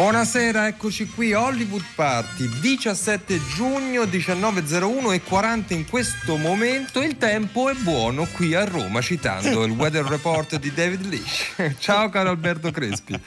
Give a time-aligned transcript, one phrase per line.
[0.00, 7.68] Buonasera, eccoci qui, Hollywood Party, 17 giugno 19.01 e 40 in questo momento, il tempo
[7.68, 11.74] è buono qui a Roma, citando il weather report di David Leach.
[11.78, 13.20] Ciao caro Alberto Crespi.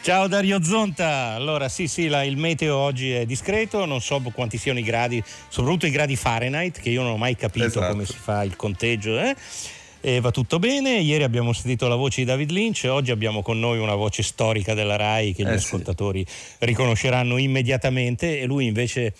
[0.00, 4.56] Ciao Dario Zonta, allora sì sì la, il meteo oggi è discreto, non so quanti
[4.56, 7.92] siano i gradi, soprattutto i gradi Fahrenheit che io non ho mai capito Esatto.
[7.92, 9.20] come si fa il conteggio.
[9.20, 9.36] Eh?
[10.06, 13.58] E va tutto bene, ieri abbiamo sentito la voce di David Lynch, oggi abbiamo con
[13.58, 15.64] noi una voce storica della RAI che gli Eh sì.
[15.64, 16.26] ascoltatori
[16.58, 19.14] riconosceranno immediatamente e lui invece,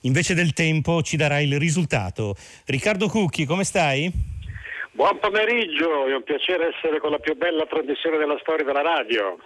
[0.00, 2.34] invece del tempo ci darà il risultato.
[2.64, 4.10] Riccardo Cucchi, come stai?
[4.94, 9.38] Buon pomeriggio, è un piacere essere con la più bella trasmissione della storia della radio.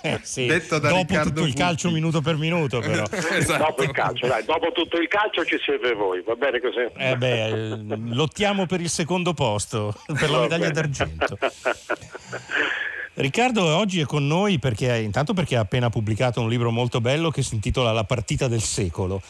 [0.00, 1.60] Eh, sì, Detto da dopo Riccardo tutto il Cucchi.
[1.62, 3.04] calcio minuto per minuto però.
[3.34, 3.62] Esatto.
[3.62, 6.78] Dopo il calcio, dai, dopo tutto il calcio ci siete voi, va bene così?
[6.96, 7.78] Eh beh, eh,
[8.14, 11.36] lottiamo per il secondo posto, per la medaglia d'argento.
[13.16, 17.30] Riccardo oggi è con noi perché intanto perché ha appena pubblicato un libro molto bello
[17.30, 19.20] che si intitola La partita del secolo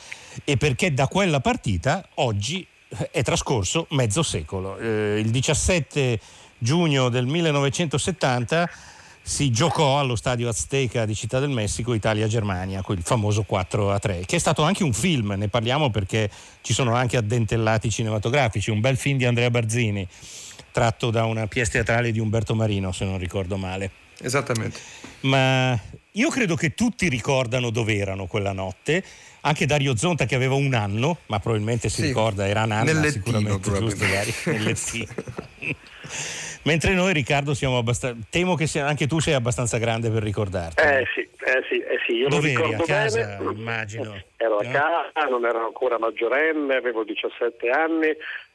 [0.44, 2.66] e perché da quella partita oggi
[3.10, 4.78] è trascorso mezzo secolo.
[4.78, 6.20] Eh, il 17
[6.58, 8.70] giugno del 1970
[9.26, 14.24] si giocò allo stadio Azteca di Città del Messico Italia-Germania, quel famoso 4 a 3,
[14.26, 18.80] che è stato anche un film, ne parliamo perché ci sono anche addentellati cinematografici, un
[18.80, 20.06] bel film di Andrea Barzini,
[20.70, 23.90] tratto da una pièce teatrale di Umberto Marino, se non ricordo male.
[24.20, 24.78] Esattamente.
[25.20, 25.78] Ma
[26.12, 29.02] io credo che tutti ricordano dove erano quella notte,
[29.46, 33.00] anche Dario Zonta che aveva un anno, ma probabilmente si Sì, ricorda, era Nanna nel
[33.00, 34.50] lettino, sicuramente, giusto probabilmente.
[34.50, 35.06] Nel lettino.
[36.64, 40.82] Mentre noi Riccardo siamo abbastanza, temo che sia- anche tu sei abbastanza grande per ricordarti.
[40.82, 42.70] Eh sì, eh sì, eh sì, io Dove lo eri?
[42.70, 43.52] ricordo A casa, bene.
[43.58, 44.22] immagino.
[44.36, 44.70] Ero a No?
[44.70, 48.08] casa, non ero ancora maggiorenne, avevo 17 anni,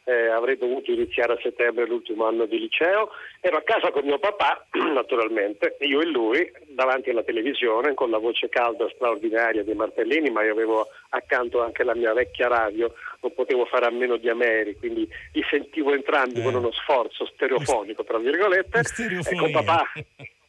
[0.10, 3.12] eh, avrei dovuto iniziare a settembre l'ultimo anno di liceo.
[3.40, 8.18] Ero a casa con mio papà, naturalmente, io e lui, davanti alla televisione, con la
[8.18, 13.34] voce calda straordinaria di Martellini, ma io avevo accanto anche la mia vecchia radio, non
[13.34, 16.44] potevo fare a meno di Ameri, quindi li sentivo entrambi Eh.
[16.44, 18.80] con uno sforzo stereofonico, tra virgolette.
[18.80, 19.84] E con papà,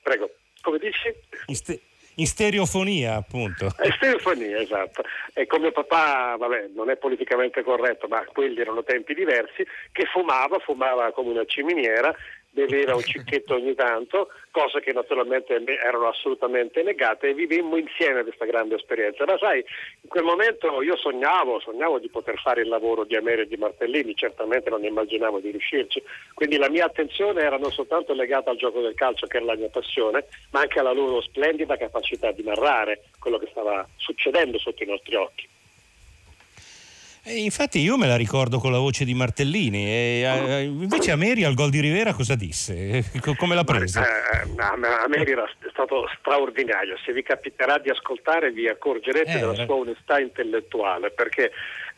[0.03, 0.31] prego,
[0.63, 1.13] come dici?
[1.53, 1.81] Ste-
[2.17, 3.71] in stereofonia, appunto.
[3.77, 5.03] È stereofonia, esatto.
[5.33, 10.59] E come papà, vabbè, non è politicamente corretto, ma quelli erano tempi diversi, che fumava,
[10.59, 12.15] fumava come una ciminiera,
[12.51, 18.23] beveva un cicchetto ogni tanto, cose che naturalmente me- erano assolutamente negate e vivemmo insieme
[18.23, 19.25] questa grande esperienza.
[19.25, 19.65] Ma sai,
[20.01, 23.57] in quel momento io sognavo, sognavo di poter fare il lavoro di Amere e di
[23.57, 26.03] Martellini, certamente non immaginavo di riuscirci,
[26.35, 29.57] quindi la mia attenzione era non soltanto legata al gioco del calcio, che era la
[29.57, 34.83] mia passione, ma anche alla loro splendida capacità di narrare quello che stava succedendo sotto
[34.83, 35.49] i nostri occhi.
[37.31, 41.55] E infatti io me la ricordo con la voce di Martellini e invece Ameri al
[41.55, 43.05] gol di Rivera cosa disse?
[43.23, 44.03] Co- Come l'ha presa?
[44.05, 46.97] Eh, a a me era stato straordinario.
[47.05, 51.53] Se vi capiterà di ascoltare, vi accorgerete Eh, della era- sua onestà intellettuale, perché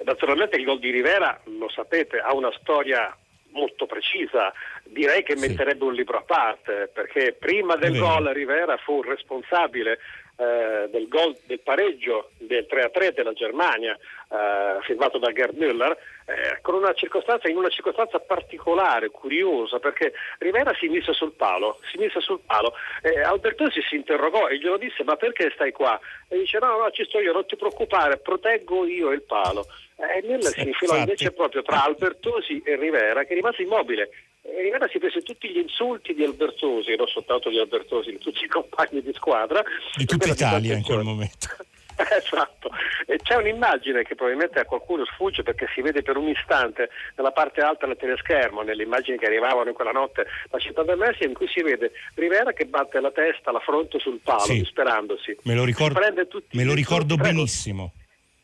[0.05, 3.17] naturalmente il gol di Rivera, lo sapete, ha una storia
[3.53, 4.53] molto precisa.
[4.85, 5.49] Direi che Sì.
[5.49, 9.99] metterebbe un libro a parte, perché prima del gol Rivera fu responsabile
[10.37, 16.59] eh, del gol del pareggio del 3-3 della Germania, eh, firmato da Gerd Müller, eh,
[16.63, 21.99] con una circostanza, in una circostanza particolare, curiosa, perché Rivera si mise sul palo, si
[21.99, 22.75] mise sul palo.
[23.03, 25.99] Eh, Albertosi si interrogò e glielo disse: Ma perché stai qua?
[26.29, 29.67] E dice: No, no, ci sto io, non ti preoccupare, proteggo io il palo.
[29.97, 30.99] E Müller si infilò Infatti.
[31.01, 34.11] invece proprio tra Albertosi e Rivera, che rimase immobile.
[34.45, 38.43] E Rivera si prese tutti gli insulti di Albertosi, non soltanto di Albertosi, di tutti
[38.45, 39.63] i compagni di squadra.
[39.97, 41.49] Di tutta Italia in quel momento.
[41.95, 42.71] Esatto,
[43.07, 47.31] e c'è un'immagine che probabilmente a qualcuno sfugge perché si vede per un istante nella
[47.33, 51.25] parte alta del teleschermo, nelle immagini che arrivavano in quella notte da Città del Messico,
[51.27, 54.55] in cui si vede Rivera che batte la testa, la fronte sul palo, Sì.
[54.61, 55.37] disperandosi.
[55.43, 57.15] Me lo ricordo, Si prende tutti me lo ricordo.
[57.15, 57.35] Prego.
[57.35, 57.93] benissimo.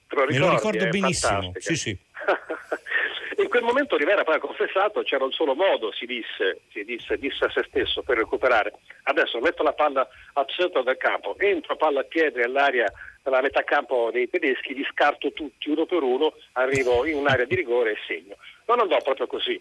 [0.07, 0.79] Te lo Me lo ricordi?
[0.79, 1.41] ricordo benissimo.
[1.41, 1.75] fantastica.
[1.75, 1.99] Sì, sì.
[3.49, 7.17] In quel momento Rivera poi ha confessato c'era un solo modo, si disse, si disse,
[7.17, 8.75] disse a se stesso per recuperare.
[9.05, 12.93] Adesso metto la palla al centro del campo, entro palla a piedi all'area
[13.23, 17.55] della metà campo dei tedeschi, li scarto tutti uno per uno, arrivo in un'area di
[17.55, 18.37] rigore e segno.
[18.67, 19.59] Non andò proprio così.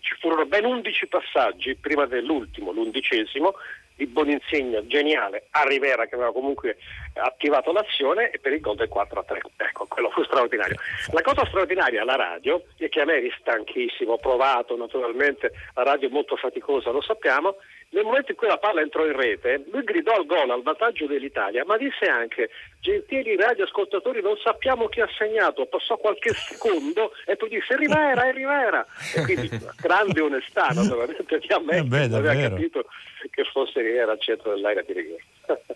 [0.00, 3.54] Ci furono ben 11 passaggi prima dell'ultimo, l'undicesimo,
[4.00, 6.78] di buon insegno geniale a Rivera che aveva comunque
[7.12, 9.40] attivato l'azione e per il gol del 4 a 3.
[9.58, 10.76] Ecco, quello fu straordinario.
[11.12, 15.82] La cosa straordinaria alla radio è che a me eri stanchissimo, ho provato naturalmente, la
[15.82, 17.56] radio è molto faticosa, lo sappiamo,
[17.90, 21.06] nel momento in cui la palla entrò in rete, lui gridò al gol al vantaggio
[21.06, 22.50] dell'Italia, ma disse anche,
[22.80, 28.32] gentili radioascoltatori, non sappiamo chi ha segnato, passò qualche secondo e poi disse Rivera, è
[28.32, 28.86] Rivera.
[29.14, 29.50] E quindi
[29.80, 32.84] grande onestà, naturalmente, di ammettere, Eh beh, non aveva capito
[33.30, 35.24] che fosse Rivera al centro dell'area di rigore.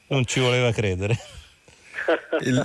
[0.09, 1.15] Non ci voleva credere.
[2.41, 2.65] Il,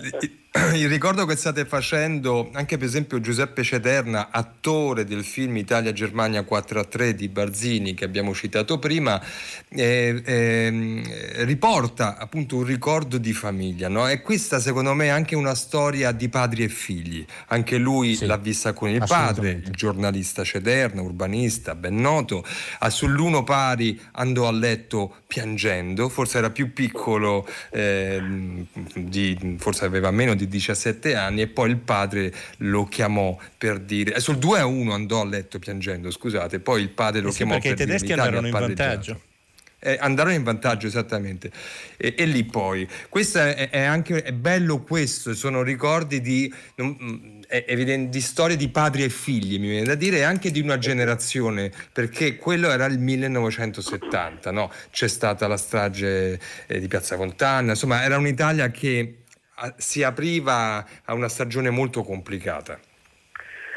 [0.73, 6.79] il ricordo che state facendo, anche per esempio Giuseppe Cederna, attore del film Italia-Germania 4
[6.79, 9.21] a 3 di Barzini che abbiamo citato prima,
[9.69, 11.03] eh, ehm,
[11.45, 13.89] riporta appunto un ricordo di famiglia.
[13.89, 14.09] No?
[14.09, 17.23] E questa secondo me è anche una storia di padri e figli.
[17.49, 22.43] Anche lui Sì, l'ha vista con il padre, il giornalista Cederna, urbanista, ben noto.
[22.79, 28.65] A sull'uno pari andò a letto piangendo, forse era più piccolo, ehm,
[28.95, 34.15] di- forse aveva meno di 17 anni e poi il padre lo chiamò per dire...
[34.15, 37.31] eh, sul 2 a 1 andò a letto piangendo, scusate, poi il padre lo Eh
[37.31, 38.89] sì, chiamò perché per i dire tedeschi "L'Italia andarono in pareggiato".
[38.89, 39.21] vantaggio.
[39.81, 41.49] Eh, andarono in vantaggio esattamente
[41.95, 46.97] e, e lì poi questo è, è anche è bello questo sono ricordi di, non-
[47.01, 50.59] mm, evidente, di storie di padri e figli mi viene da dire e anche di
[50.59, 54.69] una generazione perché quello era il 1970 no?
[54.91, 56.37] c'è stata la strage
[56.67, 59.19] eh, di Piazza Fontana insomma era un'Italia che
[59.77, 62.79] si apriva a una stagione molto complicata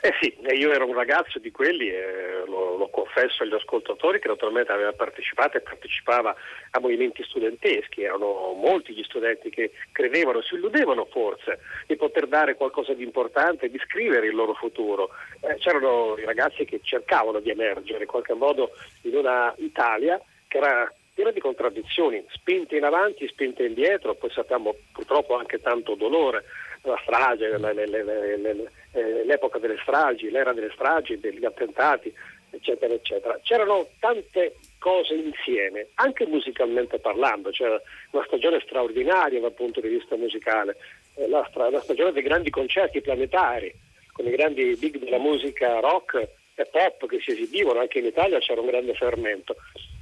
[0.05, 4.27] Eh sì, io ero un ragazzo di quelli e lo, lo confesso agli ascoltatori che
[4.27, 6.35] naturalmente aveva partecipato e partecipava
[6.71, 12.57] a movimenti studenteschi, erano molti gli studenti che credevano, si illudevano forse di poter dare
[12.57, 15.11] qualcosa di importante, di scrivere il loro futuro.
[15.41, 20.59] Eh, c'erano i ragazzi che cercavano di emergere in qualche modo in una Italia che
[20.59, 26.45] era piena di contraddizioni, spinte in avanti, spinte indietro, poi sappiamo purtroppo anche tanto dolore,
[26.83, 32.13] la strage, le- le- le- eh, l'epoca delle stragi, l'era delle stragi, degli attentati,
[32.51, 33.39] eccetera, eccetera.
[33.43, 37.81] C'erano tante cose insieme, anche musicalmente parlando, c'era
[38.11, 40.77] una stagione straordinaria dal punto di vista musicale,
[41.17, 43.73] eh, la, stra- la stagione dei grandi concerti planetari,
[44.13, 48.39] con i grandi big della musica rock e pop che si esibivano, anche in Italia
[48.41, 49.57] c'era un grande fermento.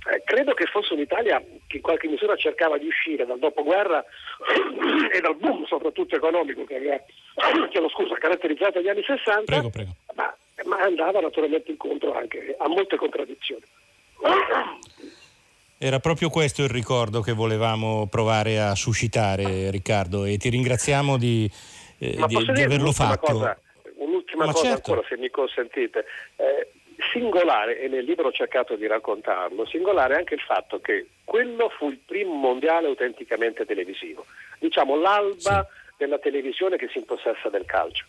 [0.08, 4.02] Eh, credo che fosse un'Italia che in qualche misura cercava di uscire dal dopoguerra
[5.12, 6.98] e dal boom soprattutto economico che aveva
[7.68, 9.90] chiedo scusa, caratterizzato gli anni 60, Prego, prego.
[10.14, 13.62] Ma, ma andava naturalmente incontro anche a molte contraddizioni.
[15.82, 21.50] Era proprio questo il ricordo che volevamo provare a suscitare, Riccardo, e ti ringraziamo di,
[21.98, 23.32] eh, di- di averlo fatto.
[23.32, 23.58] Cosa,
[23.96, 24.90] un'ultima Ma cosa certo.
[24.90, 26.04] ancora, se mi consentite.
[26.36, 26.70] Eh,
[27.12, 31.68] singolare, e nel libro ho cercato di raccontarlo, singolare è anche il fatto che quello
[31.68, 34.26] fu il primo mondiale autenticamente televisivo.
[34.58, 35.66] Diciamo l'alba
[35.96, 38.04] della televisione che si impossessa del calcio.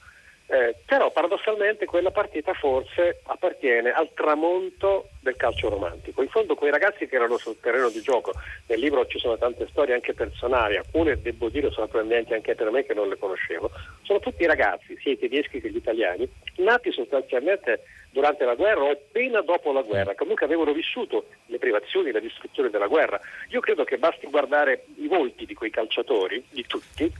[0.47, 6.21] Eh, però paradossalmente quella partita forse appartiene al tramonto del calcio romantico.
[6.21, 8.33] In fondo quei ragazzi che erano sul terreno di gioco,
[8.67, 12.85] nel libro ci sono tante storie anche personali, alcune devo dire sorprendenti anche per me
[12.85, 13.71] che non le conoscevo,
[14.01, 18.91] sono tutti ragazzi, sia i tedeschi che gli italiani, nati sostanzialmente durante la guerra o
[18.91, 23.19] appena dopo la guerra, comunque avevano vissuto le privazioni, la distruzione della guerra.
[23.49, 27.11] Io credo che basti guardare i volti di quei calciatori, di tutti,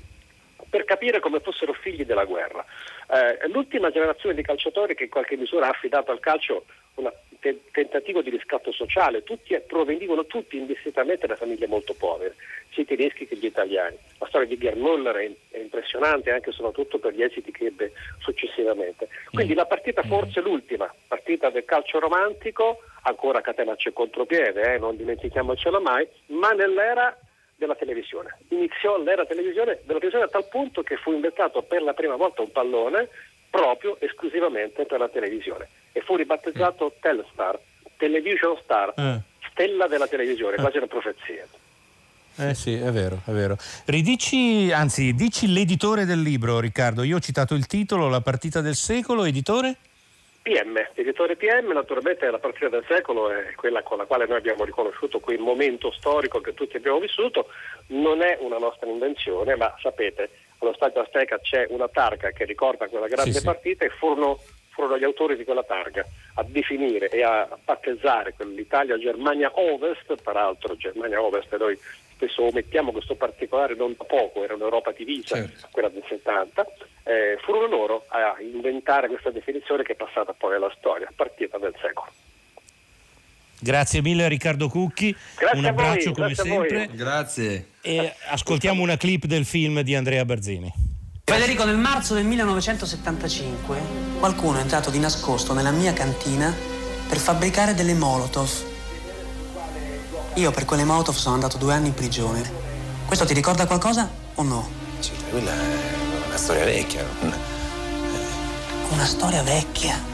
[0.69, 2.63] per capire come fossero figli della guerra.
[3.10, 6.65] Eh, l'ultima generazione di calciatori che in qualche misura ha affidato al calcio
[7.50, 12.36] un tentativo di riscatto sociale, tutti provenivano tutti indistintamente da famiglie molto povere,
[12.71, 13.98] sia i tedeschi che gli italiani.
[14.19, 17.65] La storia di Gerd Müller è, è impressionante anche e soprattutto per gli esiti che
[17.65, 19.07] ebbe successivamente.
[19.31, 24.95] Quindi la partita forse l'ultima, partita del calcio romantico, ancora catenaccio e contropiede, eh, non
[24.95, 27.17] dimentichiamocelo mai, ma nell'era
[27.55, 28.38] della televisione.
[28.50, 32.41] Iniziò l'era televisione, della televisione a tal punto che fu inventato per la prima volta
[32.41, 33.10] un pallone
[33.51, 37.60] proprio esclusivamente per la televisione e fu ribattezzato Telstar,
[37.98, 39.20] Television Star, Eh.
[39.51, 41.46] stella della televisione, quasi una profezia.
[42.38, 43.58] Eh sì, è vero, è vero.
[43.86, 47.03] Ridici, anzi, dici l'editore del libro, Riccardo.
[47.03, 49.75] Io ho citato il titolo, La partita del secolo, editore?
[50.41, 54.63] PM, editore PM, naturalmente la partita del secolo è quella con la quale noi abbiamo
[54.63, 57.50] riconosciuto quel momento storico che tutti abbiamo vissuto,
[57.88, 60.29] non è una nostra invenzione, ma sapete,
[60.61, 63.45] allo Stadio Azteca c'è una targa che ricorda quella grande Sì, sì.
[63.45, 64.39] partita e furono,
[64.69, 71.21] furono gli autori di quella targa a definire e a battezzare l'Italia-Germania Ovest, peraltro Germania
[71.21, 71.77] Ovest e noi
[72.13, 75.67] spesso omettiamo questo particolare non da poco, era un'Europa divisa, Certo.
[75.71, 76.65] quella del 70,
[77.03, 81.73] eh, furono loro a inventare questa definizione che è passata poi alla storia, partita del
[81.81, 82.11] secolo.
[83.63, 87.67] Grazie mille Riccardo Cucchi, Grazie un a voi, abbraccio come sempre Grazie.
[87.81, 90.73] e ascoltiamo una clip del film di Andrea Barzini.
[91.23, 93.79] Federico, nel marzo del 1975
[94.17, 96.51] qualcuno è entrato di nascosto nella mia cantina
[97.07, 98.49] per fabbricare delle molotov.
[100.35, 102.41] Io per quelle Molotov sono andato due anni in prigione.
[103.05, 104.69] Questo ti ricorda qualcosa o no?
[104.99, 107.05] Sì, quella è una storia vecchia.
[108.89, 110.10] Una storia vecchia.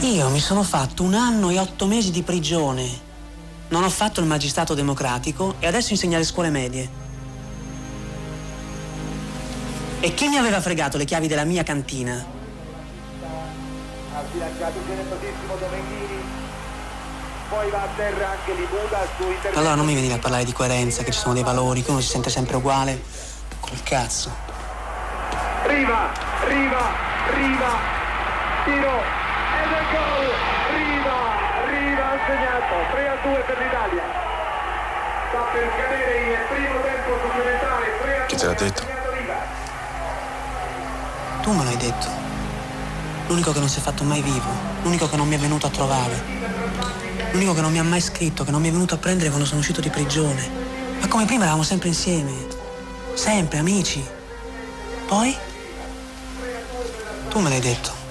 [0.00, 2.86] Io mi sono fatto un anno e otto mesi di prigione.
[3.68, 7.04] Non ho fatto il magistrato democratico e adesso insegno alle scuole medie.
[10.00, 12.24] E chi mi aveva fregato le chiavi della mia cantina?
[14.14, 16.22] Ha sbilanciato generosissimo Domenghini.
[17.48, 19.58] Poi va a terra anche Libuda su intervento.
[19.58, 22.00] Allora non mi veniva a parlare di coerenza, che ci sono dei valori, che uno
[22.00, 23.02] si sente sempre uguale.
[23.60, 24.30] Col cazzo.
[25.64, 26.12] Riva,
[26.46, 26.92] Riva,
[27.34, 27.78] Riva,
[28.64, 29.25] tiro
[29.66, 30.26] ed è gol.
[30.78, 31.18] Riva,
[31.66, 34.04] Riva ha segnato 3 a 2 per l'Italia.
[35.28, 38.26] Sta per scadere il primo tempo supplementare 3 a 2.
[38.26, 38.82] Chi te l'ha detto?
[41.42, 42.24] Tu me l'hai detto.
[43.26, 44.48] L'unico che non si è fatto mai vivo,
[44.82, 46.22] l'unico che non mi è venuto a trovare,
[47.32, 49.46] l'unico che non mi ha mai scritto, che non mi è venuto a prendere quando
[49.46, 50.48] sono uscito di prigione.
[51.00, 52.32] Ma come prima eravamo sempre insieme,
[53.14, 54.04] sempre amici.
[55.06, 55.36] Poi?
[57.28, 58.05] Tu me l'hai detto.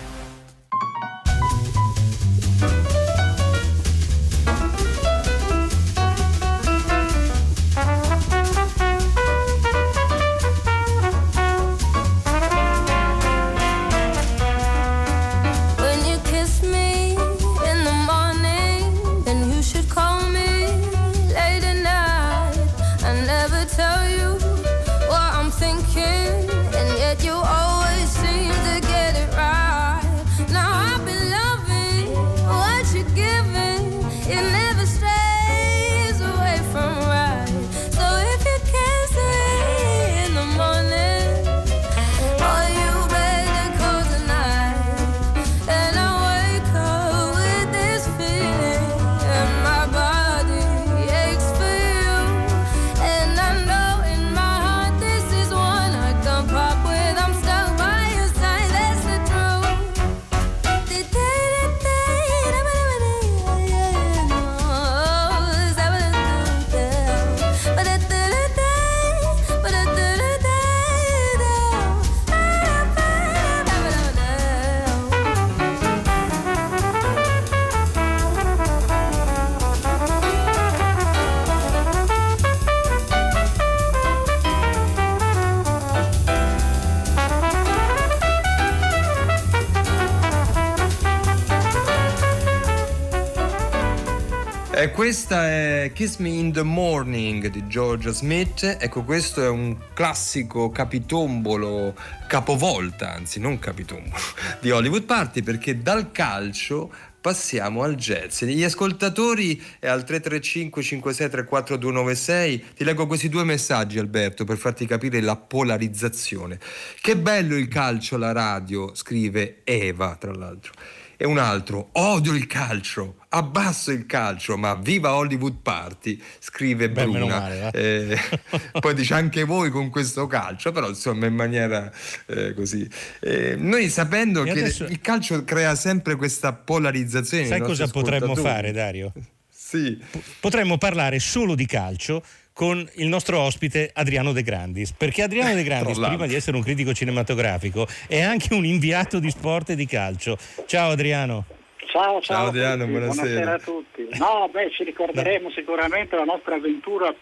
[94.86, 98.77] E questa è Kiss Me in the Morning di Georgia Smith.
[98.80, 101.96] Ecco, questo è un classico capitombolo,
[102.27, 104.22] capovolta, anzi non capitombolo,
[104.62, 108.44] di Hollywood Party perché dal calcio passiamo al jazz.
[108.44, 112.65] Gli ascoltatori è al 335 5634 296.
[112.75, 116.60] Ti leggo questi due messaggi Alberto per farti capire la polarizzazione.
[117.01, 120.74] Che bello il calcio alla radio, scrive Eva tra l'altro.
[121.17, 127.05] E un altro, odio il calcio, abbasso il calcio, ma viva Hollywood Party, scrive Beh,
[127.05, 127.39] Bruna.
[127.39, 128.17] male, Eh,
[128.79, 131.91] poi dice anche voi con questo calcio, però insomma in maniera
[132.27, 132.88] eh, così.
[133.22, 137.45] Eh, noi sapendo E che adesso- il calcio crea sempre questa polarizzazione.
[137.45, 139.13] Sai cosa potremmo fare, Dario?
[139.50, 139.98] Sì.
[140.39, 142.24] Potremmo parlare solo di calcio
[142.56, 146.08] con il nostro ospite Adriano De Grandis, perché Adriano De Grandis, Tra l'altro.
[146.20, 150.38] prima di essere un critico cinematografico, è anche un inviato di sport e di calcio.
[150.66, 151.44] Ciao Adriano.
[151.92, 153.54] Ciao, ciao, Ciao, Adriano, tutti, buonasera.
[153.56, 154.08] a tutti.
[154.18, 157.14] No, beh, ci ricorderemo sicuramente la nostra avventura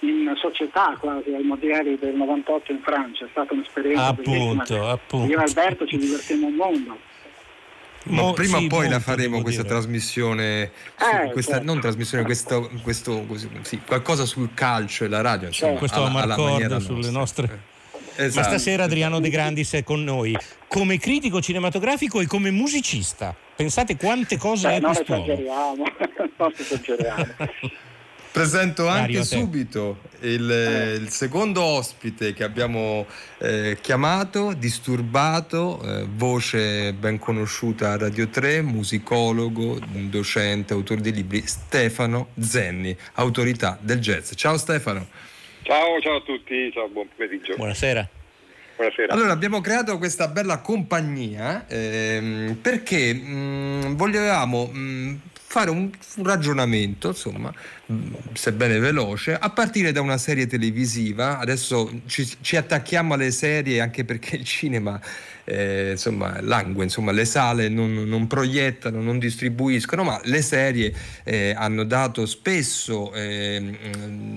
[0.00, 4.90] in società quasi ai mondiali del 98 in Francia, è stata un'esperienza Appunto, bellissima.
[4.90, 5.30] appunto.
[5.30, 6.98] Io e Alberto ci divertiamo un mondo.
[8.08, 9.74] Ma Mo- prima o sì, poi la faremo questa dire.
[9.74, 11.66] trasmissione, su- Eh, questa, certo.
[11.66, 13.24] non trasmissione, questo, questo
[13.62, 15.78] sì, qualcosa sul calcio e la radio, insomma, Certo.
[15.86, 17.76] Questo alla, alla sulle nostre...
[18.16, 18.40] Eh, esatto.
[18.50, 20.36] Ma stasera Adriano De Grandis è con noi
[20.66, 23.32] come critico cinematografico e come musicista.
[23.54, 25.22] Pensate quante cose Beh, è non quest'uomo.
[25.24, 25.74] esageriamo,
[26.36, 27.26] non esageriamo.
[28.32, 33.06] Presento anche subito il, il secondo ospite che abbiamo
[33.38, 41.46] eh, chiamato, disturbato, eh, voce ben conosciuta a Radio 3, musicologo, docente, autore di libri,
[41.46, 44.32] Stefano Zenni, autorità del jazz.
[44.34, 45.06] Ciao Stefano.
[45.62, 47.54] Ciao, ciao a tutti, ciao, buon pomeriggio.
[47.56, 48.08] Buonasera.
[48.78, 49.12] Buonasera.
[49.12, 55.18] Allora abbiamo creato questa bella compagnia ehm, perché mh, volevamo mh,
[55.50, 57.50] fare un, un ragionamento, insomma,
[58.34, 61.38] sebbene veloce, a partire da una serie televisiva.
[61.38, 65.00] Adesso ci, ci attacchiamo alle serie anche perché il cinema
[65.44, 70.92] eh, insomma, langue, insomma, le sale non, non, proiettano, non distribuiscono, ma le serie
[71.24, 73.78] eh, hanno dato spesso eh,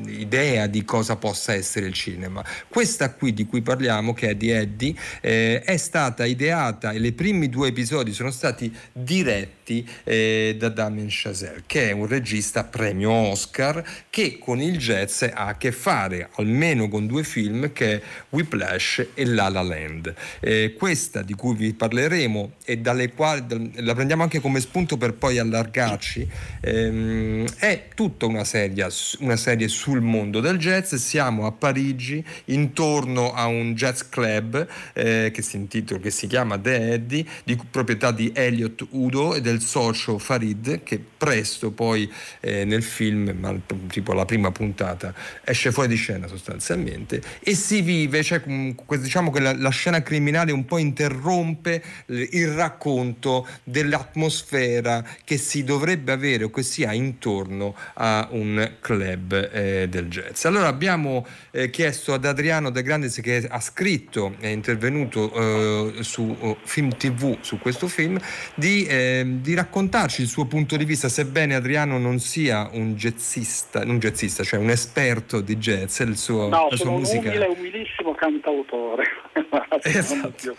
[0.07, 2.41] idea di cosa possa essere il cinema.
[2.69, 7.11] Questa qui di cui parliamo, che è di Eddie, eh, è stata ideata e i
[7.11, 9.60] primi due episodi sono stati diretti
[10.03, 15.47] eh, da Damien Chazelle, che è un regista premio Oscar che con il jazz ha
[15.47, 20.13] a che fare almeno con due film che è Whiplash e La La Land.
[20.39, 25.13] Eh, questa di cui vi parleremo e dalle quali la prendiamo anche come spunto per
[25.13, 26.27] poi allargarci,
[26.61, 28.87] ehm, è tutta una serie,
[29.19, 30.93] una serie sul mondo del jazz.
[30.95, 36.57] Siamo a Parigi intorno a un jazz club eh, che si intitola, che si chiama
[36.57, 42.65] The Eddie, di proprietà di Elliot Udo e del socio Farid, che presto poi eh,
[42.65, 43.55] nel film, ma
[43.87, 45.13] tipo la prima puntata,
[45.43, 50.51] esce fuori di scena sostanzialmente e si vive, cioè, diciamo che la, la scena criminale
[50.51, 57.75] un po' interrompe il racconto dell'atmosfera che si dovrebbe avere o che si ha intorno
[57.93, 60.45] a un club eh, del jazz.
[60.45, 66.35] Allora abbiamo eh, chiesto ad Adriano De Grandes che ha scritto, è intervenuto eh, su
[66.39, 68.19] uh, Film TV su questo film,
[68.55, 73.83] di, ehm, di, raccontarci il suo punto di vista, sebbene Adriano non sia un jazzista,
[73.85, 77.29] un jazzista cioè un esperto di jazz, il suo, no, la sua musica.
[77.29, 79.03] un umile, umilissimo cantautore.
[79.83, 80.55] esatto.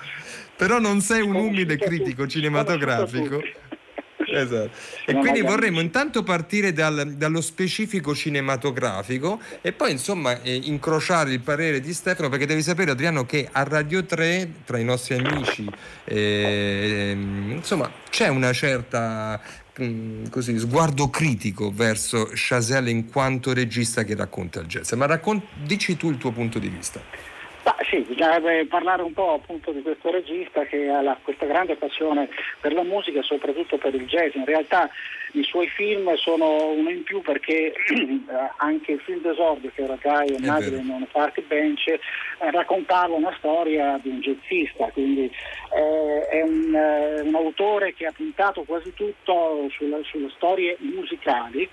[0.57, 3.41] Però non sei un umile critico cinematografico.
[4.33, 4.71] Esatto.
[5.05, 11.41] E quindi vorremmo intanto partire dal, dallo specifico cinematografico e poi insomma eh, incrociare il
[11.41, 15.69] parere di Stefano perché devi sapere Adriano che a Radio 3 tra i nostri amici
[16.05, 19.39] eh, insomma c'è una certa
[19.81, 24.93] mm, così, sguardo critico verso Chazelle in quanto regista che racconta il jazz.
[24.93, 27.33] Ma raccont- dici tu il tuo punto di vista
[27.65, 31.77] Ma sì, bisognerebbe parlare un po' appunto di questo regista che ha la, questa grande
[31.77, 32.29] passione
[32.61, 34.35] per la musica e soprattutto per il jazz.
[34.35, 34.91] In realtà
[35.35, 37.73] i suoi film sono uno in più perché
[38.59, 42.01] anche il film d'esordio che era Guy e Madeleine on a Park Bench eh,
[42.51, 45.31] raccontava una storia di un jazzista, quindi
[45.75, 51.69] eh, è un, eh, un, autore che ha puntato quasi tutto sulle storie musicali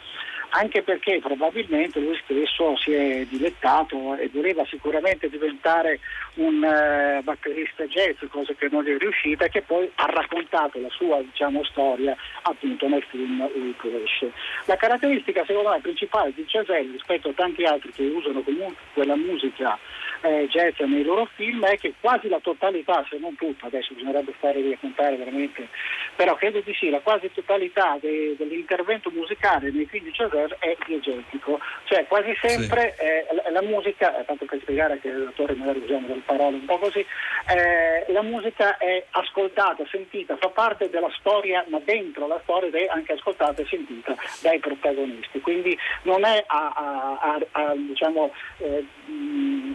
[0.49, 5.99] anche perché probabilmente lui stesso si è dilettato e voleva sicuramente diventare
[6.35, 10.89] un uh, batterista jazz, cosa che non gli è riuscita che poi ha raccontato la
[10.89, 14.25] sua diciamo, storia appunto nel film Whiplash.
[14.65, 19.15] La caratteristica secondo me principale di Chazelle rispetto a tanti altri che usano comunque la
[19.15, 19.77] musica
[20.21, 24.33] eh, jazz nei loro film è che quasi la totalità, se non tutta, adesso bisognerebbe
[24.37, 25.67] stare a contare veramente,
[26.15, 30.75] però credo di sì, la quasi totalità de, dell'intervento musicale nei film di Chazelle è
[30.85, 33.03] diegetico, cioè quasi sempre sì.
[33.03, 36.65] eh, la, la, musica, eh, tanto per spiegare che l'autore magari usiamo delle parole un
[36.65, 42.39] po' così, eh, la musica è ascoltata, sentita, fa parte della storia, ma dentro la
[42.43, 48.33] storia è anche ascoltata e sentita dai protagonisti, quindi non è a, a, a, diciamo,
[48.57, 48.85] eh,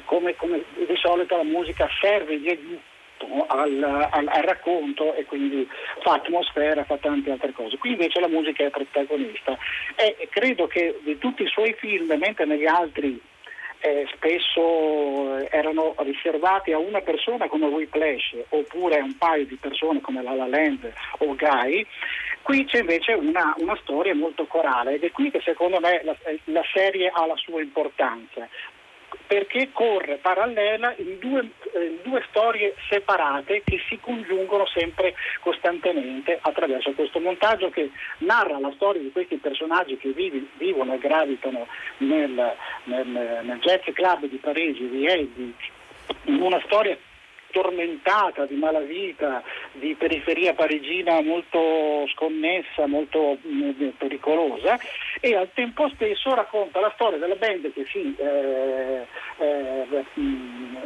[0.04, 2.92] come, come, di solito la musica serve di aiuto
[3.46, 5.66] al, al, al, racconto e quindi
[6.02, 7.78] fa atmosfera, fa tante altre cose.
[7.78, 9.56] Qui invece la musica è protagonista
[9.96, 13.20] e credo che di tutti i suoi film, mentre negli altri
[13.84, 20.00] eh, spesso erano riservati a una persona come Whiplash oppure a un paio di persone
[20.00, 21.86] come La La Land o Guy,
[22.40, 26.16] qui c'è invece una, una storia molto corale ed è qui che secondo me la,
[26.44, 28.48] la serie ha la sua importanza
[29.26, 36.92] perché corre parallela in due, eh, due, storie separate che si congiungono sempre costantemente attraverso
[36.92, 41.66] questo montaggio che narra la storia di questi personaggi che vivi, vivono e gravitano
[41.98, 45.52] nel, nel, nel Jazz Club di Parigi, di Eddie,
[46.24, 46.96] in una storia
[47.54, 49.40] tormentata di malavita,
[49.72, 54.76] di periferia parigina molto sconnessa, molto mh, pericolosa
[55.20, 59.06] e al tempo stesso racconta la storia della band che si eh,
[59.38, 60.78] eh, mh,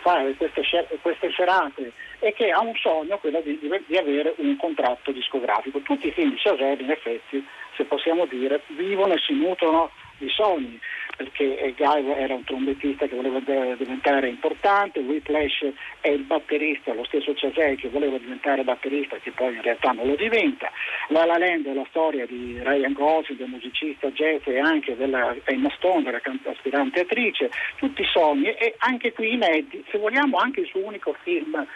[0.00, 5.12] fa queste, queste, serate e che ha un sogno, quello di, di, avere un contratto
[5.12, 5.80] discografico.
[5.80, 10.30] Tutti i film di Chazelle in effetti, se possiamo dire, vivono e si nutrono di
[10.30, 10.80] sogni
[11.16, 15.66] perché Guy era un trombettista che voleva diventare importante, Whiplash
[16.00, 20.06] è il batterista, lo stesso Chazelle che voleva diventare batterista che poi in realtà non
[20.06, 20.70] lo diventa,
[21.08, 25.34] La La Land è la storia di Ryan Gosling, del musicista jazz e anche della
[25.44, 30.60] Emma Stone, della aspirante attrice, tutti sogni e anche qui in Eddie, se vogliamo anche
[30.60, 31.66] il suo unico film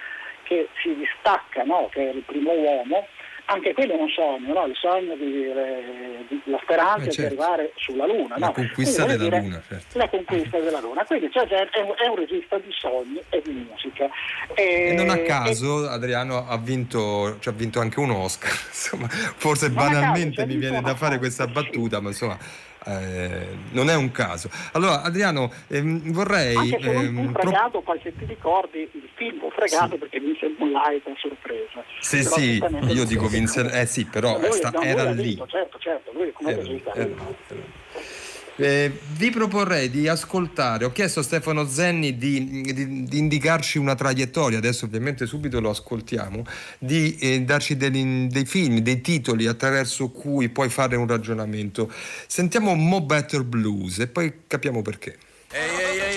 [0.44, 1.88] che si distacca, no?
[1.92, 3.06] che è il primo uomo,
[3.50, 4.64] anche quello è un sogno, no?
[4.66, 5.30] il sogno di,
[6.28, 7.26] di- la speranza Eh, di certo.
[7.42, 8.36] arrivare sulla Luna.
[8.38, 8.52] La no?
[8.52, 9.98] conquista Quindi, della Luna, certo.
[9.98, 11.04] La conquista della Luna.
[11.04, 14.08] Quindi cioè, è, un, è un regista di sogni e di musica.
[14.54, 19.08] E non a e- caso Adriano ha vinto, cioè, ha vinto anche un Oscar, insomma,
[19.08, 22.38] forse Non a caso, banalmente cioè, mi viene da fare questa battuta, ma insomma
[22.86, 24.48] eh, non è un caso.
[24.72, 26.54] Allora Adriano ehm, vorrei...
[26.56, 30.18] Anche se non ehm, pro- fregato, poi se ti ricordi il film fu fregato perché
[30.20, 31.84] vinse Moonlight a sorpresa.
[32.00, 35.22] Sì, Però sì, io dico Vince, eh sì, però Lui- sta- no, era lì.
[35.22, 36.94] vinto, certo, certo, lui come Era- regista.
[36.94, 37.08] era-
[38.62, 43.94] Eh, vi proporrei di ascoltare, ho chiesto a Stefano Zenni di, di- di indicarci una
[43.94, 46.44] traiettoria, adesso ovviamente subito lo ascoltiamo,
[46.78, 51.90] di eh, darci degli- dei film, dei titoli attraverso cui puoi fare un ragionamento.
[52.26, 55.16] Sentiamo Mo Better Blues e poi capiamo perché.
[55.52, 56.09] Ehi, ehi, ehi,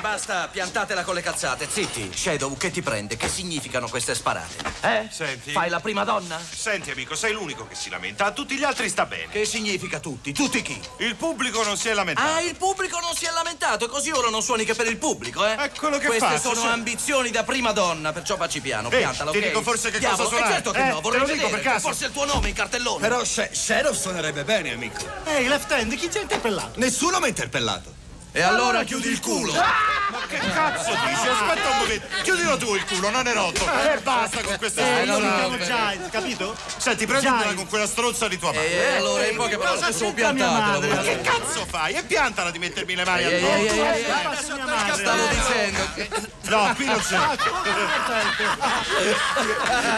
[0.00, 2.10] basta, piantatela con le cazzate, zitti.
[2.14, 3.16] Shadow, che ti prende?
[3.16, 4.56] Che significano queste sparate?
[4.80, 5.08] Eh?
[5.10, 5.52] Senti.
[5.52, 6.40] Fai la prima donna?
[6.40, 8.24] Senti, amico, sei l'unico che si lamenta.
[8.24, 9.28] A tutti gli altri sta bene.
[9.30, 10.32] Che significa tutti?
[10.32, 10.80] Tutti chi?
[10.98, 12.26] Il pubblico non si è lamentato.
[12.32, 14.96] Ah, il pubblico non si è lamentato, e così ora non suoni che per il
[14.96, 15.54] pubblico, eh?
[15.56, 16.66] È quello che Queste faccio, sono sì.
[16.66, 19.44] ambizioni da prima donna, perciò facci piano, Ehi, piantala, ti ok?
[19.46, 20.50] dico forse che Diavolo, cosa suonare.
[20.50, 21.60] Eh, certo che Eh, no, te vorrei lo dico vedere.
[21.62, 21.88] per caso.
[21.88, 23.00] Forse il tuo nome in cartellone.
[23.00, 25.04] Però Sh- Shadow suonerebbe bene, amico.
[25.24, 26.78] Ehi, Left Hand, chi ti ha interpellato?
[26.78, 27.99] Nessuno mi ha interpellato.
[28.32, 29.52] E allora chiudi il culo.
[29.52, 31.26] Ma che cazzo dici?
[31.28, 32.06] Aspetta un momento.
[32.22, 33.64] Chiudilo tu il culo, non è rotto.
[33.64, 36.54] Eh, basta con queste Eh, chiamo Giles, capito?
[36.76, 38.68] Senti, prendila con quella stronza di tua madre.
[38.70, 39.92] E Eh, allora, in poche parole, mia
[40.32, 40.94] piantatela?
[40.94, 41.94] Ma che cazzo fai?
[41.94, 43.82] E piantala di mettermi le mani ehi, addosso.
[43.82, 44.94] Eh, Passa mia madre.
[44.94, 46.28] Stavo dicendo.
[46.50, 47.18] No, qui non c'è.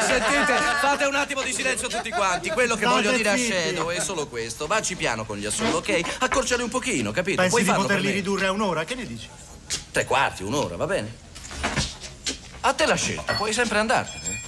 [0.07, 2.51] Sentite, fate un attimo di silenzio tutti quanti.
[2.51, 3.37] Quello che voglio dire a.
[3.37, 4.67] Shadow è solo questo.
[4.67, 6.01] Vacci piano con gli assoli, ok?
[6.21, 7.41] Accorciali un pochino, capito?
[7.41, 8.22] Pensi Puoi di poterli.
[8.23, 8.85] Ridurre a un'ora?
[8.85, 9.29] Che ne dici?
[9.91, 11.13] Tre quarti, un'ora, va bene?
[12.61, 14.41] A te la scelta, puoi sempre andartene.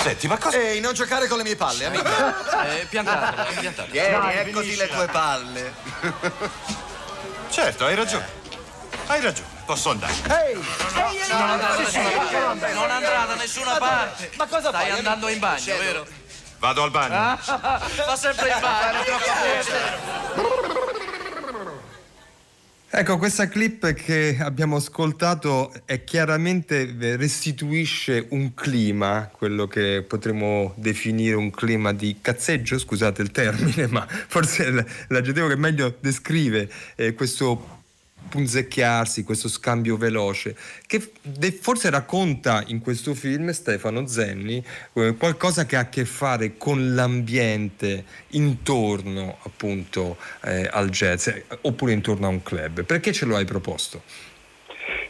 [0.00, 0.56] Senti, ma cosa...
[0.56, 2.08] Ehi, non giocare con le mie palle, amico.
[2.08, 3.90] Eh, piantatela, piantatela.
[3.90, 4.84] Vieni, Dai, eccoti finiscila.
[4.84, 5.74] le tue palle.
[7.50, 8.38] Certo, hai ragione.
[9.06, 10.12] Hai ragione, posso andare.
[11.28, 12.72] Non andrà da nessuna parte.
[12.72, 14.30] Non andrà da nessuna parte.
[14.36, 16.06] Ma cosa Stai fai, andando in bagno, vero?
[16.60, 17.38] Vado al bagno.
[18.06, 19.00] Va sempre in bagno.
[22.92, 30.72] Ecco, questa clip che abbiamo ascoltato è chiaramente eh, restituisce un clima, quello che potremmo
[30.74, 37.14] definire un clima di cazzeggio, scusate il termine, ma forse l'aggettivo che meglio descrive eh,
[37.14, 37.79] questo
[38.30, 41.00] punzecchiarsi, questo scambio veloce, che
[41.60, 44.64] forse racconta in questo film Stefano Zenni
[44.94, 51.44] eh, qualcosa che ha a che fare con l'ambiente intorno appunto eh, al jazz, eh,
[51.62, 52.84] oppure intorno a un club.
[52.84, 54.02] Perché ce lo hai proposto?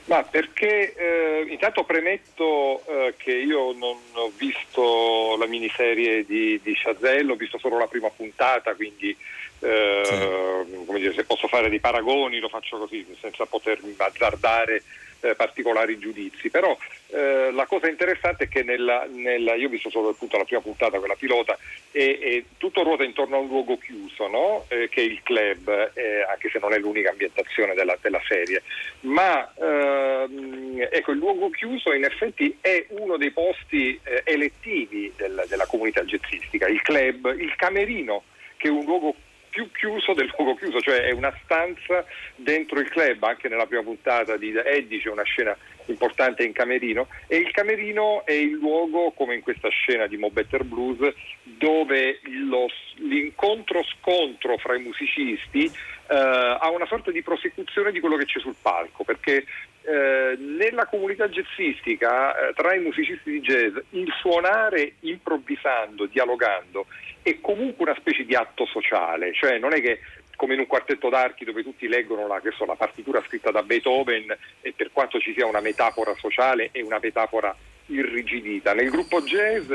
[0.07, 6.75] Ma perché eh, intanto premetto eh, che io non ho visto la miniserie di, di
[6.75, 9.17] Chazelle, ho visto solo la prima puntata, quindi
[9.61, 14.83] eh, come dire, se posso fare dei paragoni lo faccio così, senza potermi azzardare
[15.23, 16.49] eh, particolari giudizi.
[16.49, 16.77] Però
[17.09, 20.63] eh, la cosa interessante è che nella, nella- io ho visto solo appunto la prima
[20.63, 21.59] puntata, quella pilota,
[21.91, 24.65] e, e tutto ruota intorno a un luogo chiuso, no?
[24.69, 28.63] Eh, che è il club, eh, anche se non è l'unica ambientazione della, della serie.
[29.01, 35.45] Ma ehm, ecco, il luogo chiuso in effetti è uno dei posti eh, elettivi del-
[35.49, 38.23] della comunità jazzistica, il club, il camerino,
[38.57, 39.15] che è un luogo
[39.51, 42.05] più chiuso del luogo chiuso, cioè è una stanza
[42.37, 47.09] dentro il club, anche nella prima puntata di Eddie c'è una scena importante in camerino
[47.27, 52.21] e il camerino è il luogo, come in questa scena di Mo Better Blues, dove
[52.23, 58.41] lo- l'incontro-scontro fra i musicisti eh, ha una sorta di prosecuzione di quello che c'è
[58.41, 59.45] sul palco, perché
[59.83, 66.87] eh, nella comunità jazzistica, eh, tra i musicisti di jazz, il suonare improvvisando, dialogando,
[67.23, 70.01] è comunque una specie di atto sociale, cioè non è che
[70.37, 74.35] come in un quartetto d'archi dove tutti leggono la, so, la partitura scritta da Beethoven
[74.63, 77.55] e per quanto ci sia una metafora sociale è una metafora
[77.87, 78.73] irrigidita.
[78.73, 79.71] Nel gruppo jazz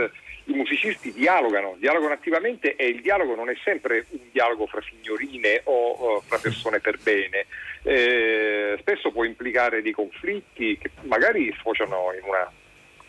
[0.45, 5.61] i musicisti dialogano, dialogano attivamente e il dialogo non è sempre un dialogo fra signorine
[5.63, 7.45] o, o fra persone per bene,
[7.87, 12.51] Eh, spesso può implicare dei conflitti che magari sfociano in una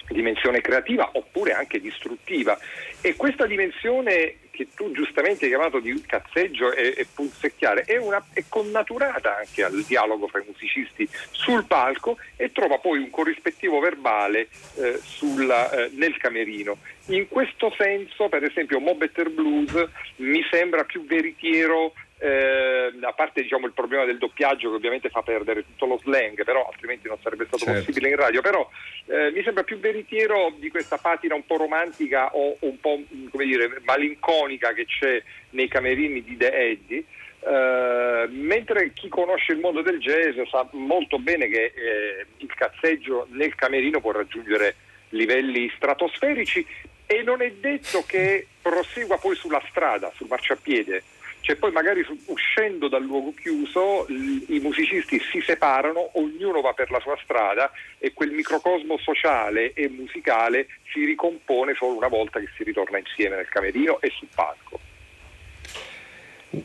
[0.08, 2.58] dimensione creativa oppure anche distruttiva.
[3.00, 8.24] E questa dimensione che tu giustamente hai chiamato di cazzeggio e, e punzecchiare è, una,
[8.32, 13.78] è connaturata anche al dialogo fra i musicisti sul palco e trova poi un corrispettivo
[13.78, 16.78] verbale eh, sulla- eh, nel camerino.
[17.08, 23.42] In questo senso, per esempio, Mo Better Blues mi sembra più veritiero eh, a parte
[23.42, 27.18] diciamo, il problema del doppiaggio che ovviamente fa perdere tutto lo slang, però altrimenti non
[27.22, 27.84] sarebbe stato Certo.
[27.84, 28.68] possibile in radio, però
[29.06, 33.44] eh, mi sembra più veritiero di questa patina un po' romantica o un po' come
[33.44, 37.04] dire, malinconica che c'è nei camerini di The Eddie.
[37.46, 43.26] eh, mentre chi conosce il mondo del jazz sa molto bene che eh, il cazzeggio
[43.30, 44.74] nel camerino può raggiungere
[45.10, 46.66] livelli stratosferici
[47.06, 51.02] e non è detto che prosegua poi sulla strada, sul marciapiede.
[51.46, 56.72] Cioè poi magari su- uscendo dal luogo chiuso l- i musicisti si separano, ognuno va
[56.72, 62.40] per la sua strada e quel microcosmo sociale e musicale si ricompone solo una volta
[62.40, 64.80] che si ritorna insieme nel camerino e sul palco.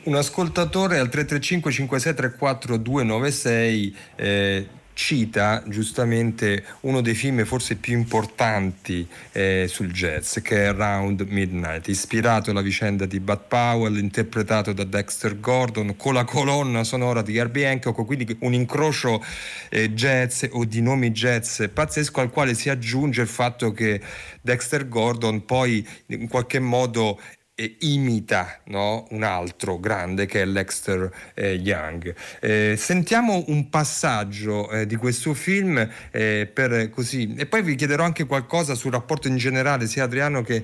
[0.05, 9.07] Un ascoltatore al 335 5634 296 eh, cita giustamente uno dei film forse più importanti
[9.31, 14.83] eh, sul jazz che è Round Midnight, ispirato alla vicenda di Bud Powell, interpretato da
[14.83, 19.23] Dexter Gordon con la colonna sonora di Herbie Hancock, quindi un incrocio
[19.69, 24.01] eh, jazz o di nomi jazz pazzesco al quale si aggiunge il fatto che
[24.41, 27.19] Dexter Gordon poi in qualche modo
[27.61, 32.15] eh, imita no, un altro grande che è Lexter eh, Young.
[32.39, 38.25] Eh, sentiamo un passaggio eh, di questo film eh, così e poi vi chiederò anche
[38.25, 40.63] qualcosa sul rapporto in generale sia Adriano che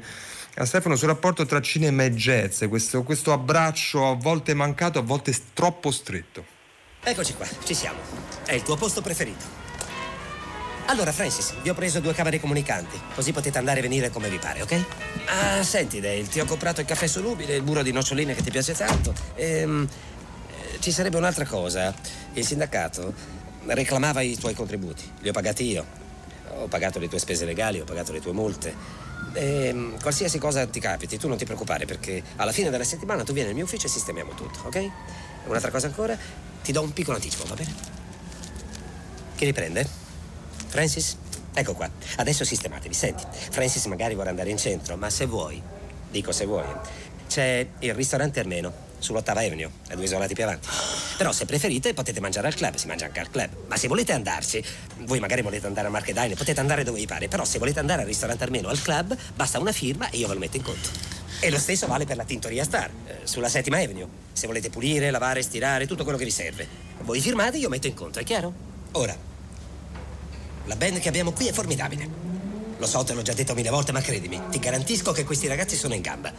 [0.59, 5.03] a Stefano sul rapporto tra cinema e jazz, questo, questo abbraccio a volte mancato, a
[5.03, 6.43] volte troppo stretto.
[7.03, 7.99] Eccoci qua, ci siamo.
[8.43, 9.66] È il tuo posto preferito.
[10.89, 14.37] Allora, Francis, vi ho preso due camere comunicanti, così potete andare e venire come vi
[14.37, 14.85] pare, ok?
[15.25, 18.51] Ah, senti, Dale, ti ho comprato il caffè solubile, il burro di noccioline che ti
[18.51, 19.13] piace tanto.
[19.35, 19.85] Ehm,
[20.49, 21.93] eh, ci sarebbe un'altra cosa.
[22.33, 23.13] Il sindacato
[23.65, 25.03] reclamava i tuoi contributi.
[25.19, 25.85] Li ho pagati io.
[26.51, 28.73] Ho pagato le tue spese legali, ho pagato le tue multe.
[29.33, 33.33] Ehm, qualsiasi cosa ti capiti, tu non ti preoccupare, perché alla fine della settimana tu
[33.33, 34.89] vieni nel mio ufficio e sistemiamo tutto, ok?
[35.47, 36.17] Un'altra cosa ancora,
[36.63, 37.73] ti do un piccolo anticipo, va bene?
[39.35, 40.06] Chi riprende?
[40.67, 41.17] Francis?
[41.53, 41.89] Ecco qua.
[42.17, 42.93] Adesso sistematevi.
[42.93, 45.61] Senti, Francis magari vuole andare in centro, ma se vuoi,
[46.09, 46.65] dico se vuoi,
[47.27, 50.67] c'è il ristorante armeno sull'ottava Avenue, a due isolati più avanti.
[51.17, 53.49] Però se preferite potete mangiare al club, si mangia anche al club.
[53.67, 54.63] Ma se volete andarci,
[54.99, 58.01] voi magari volete andare a Market potete andare dove vi pare, però se volete andare
[58.01, 60.89] al ristorante armeno al club, basta una firma e io ve lo metto in conto.
[61.39, 64.07] E lo stesso vale per la Tintoria Star, eh, sulla settima Avenue.
[64.33, 66.67] Se volete pulire, lavare, stirare, tutto quello che vi serve.
[67.01, 68.53] Voi firmate, io metto in conto, è chiaro?
[68.93, 69.15] Ora,
[70.67, 72.07] la band che abbiamo qui è formidabile.
[72.77, 75.75] Lo so, te l'ho già detto mille volte, ma credimi, ti garantisco che questi ragazzi
[75.75, 76.31] sono in gamba.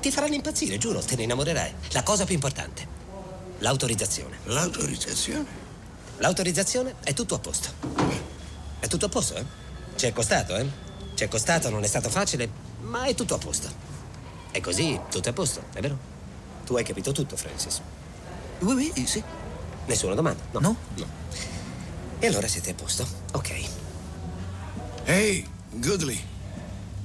[0.00, 1.74] Ti faranno impazzire, giuro, te ne innamorerai.
[1.90, 2.86] La cosa più importante,
[3.58, 4.38] l'autorizzazione.
[4.44, 5.60] L'autorizzazione?
[6.18, 7.68] L'autorizzazione è tutto a posto.
[8.78, 9.44] È tutto a posto, eh?
[9.96, 10.66] Ci è costato, eh?
[11.14, 12.48] Ci è costato, non è stato facile,
[12.80, 13.68] ma è tutto a posto.
[14.50, 15.98] E così tutto è a posto, è vero?
[16.64, 17.80] Tu hai capito tutto, Francis.
[18.60, 19.22] Oui, oui, sì.
[19.86, 20.42] Nessuna domanda?
[20.52, 20.60] No.
[20.60, 20.76] No?
[22.22, 23.04] E allora siete a posto?
[23.32, 23.50] Ok.
[25.06, 26.24] Ehi, Goodley.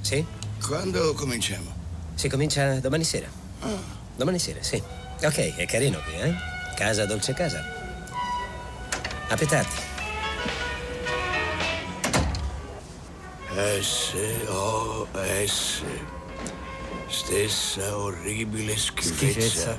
[0.00, 0.24] Sì?
[0.64, 1.74] Quando cominciamo?
[2.14, 3.26] Si comincia domani sera.
[4.14, 4.80] Domani sera, sì.
[5.20, 6.32] Ok, è carino qui, eh?
[6.76, 7.64] Casa dolce casa.
[9.28, 9.76] Appetati.
[13.80, 15.82] S-O-S.
[17.08, 19.26] Stessa orribile schifezza.
[19.26, 19.78] Schifezza.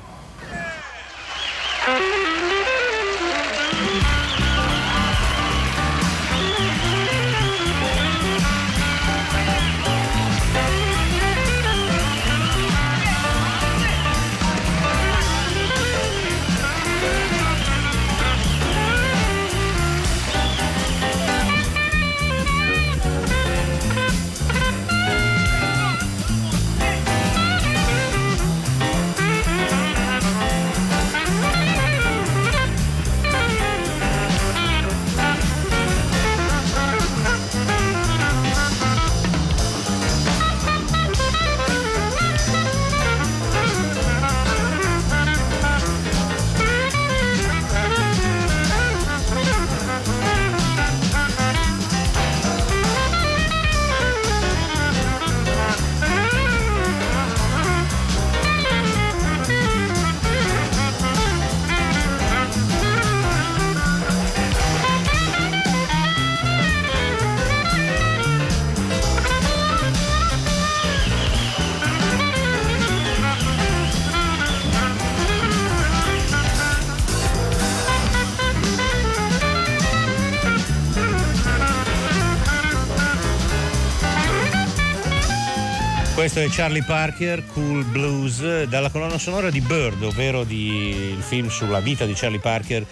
[86.40, 91.48] Questo è Charlie Parker, Cool Blues, dalla colonna sonora di Bird, ovvero di, il film
[91.48, 92.86] sulla vita di Charlie Parker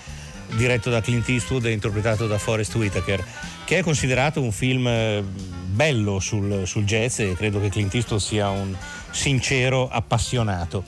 [0.54, 3.24] diretto da Clint Eastwood e interpretato da Forrest Whitaker,
[3.64, 5.24] che è considerato un film eh,
[5.66, 8.76] bello sul, sul jazz e credo che Clint Eastwood sia un
[9.12, 10.84] sincero appassionato.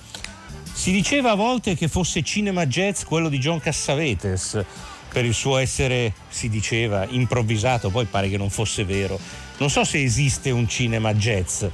[0.71, 4.63] Si diceva a volte che fosse cinema jazz quello di John Cassavetes,
[5.11, 9.19] per il suo essere, si diceva, improvvisato, poi pare che non fosse vero.
[9.57, 11.65] Non so se esiste un cinema jazz,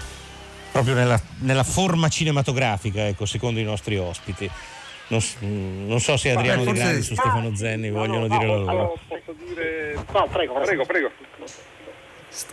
[0.77, 4.49] proprio nella, nella forma cinematografica, ecco, secondo i nostri ospiti.
[5.09, 8.57] Non, s- non so se Adriano Vabbè, De Grandi su Stefano Zenni vogliono dire la
[8.57, 8.99] loro.
[9.09, 9.95] Posso dire...
[10.13, 11.11] No, prego, prego, prego.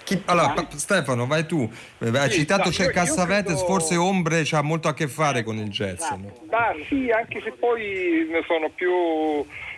[0.05, 1.69] Chi- allora, pa- Stefano, vai tu.
[1.99, 5.43] Eh, Hai Sì, citato no, c'è Cassavetes, credo- forse Ombre c'ha molto a che fare
[5.43, 6.09] con il jazz.
[6.11, 6.31] no?
[6.49, 8.91] Ma sì, anche se poi ne sono più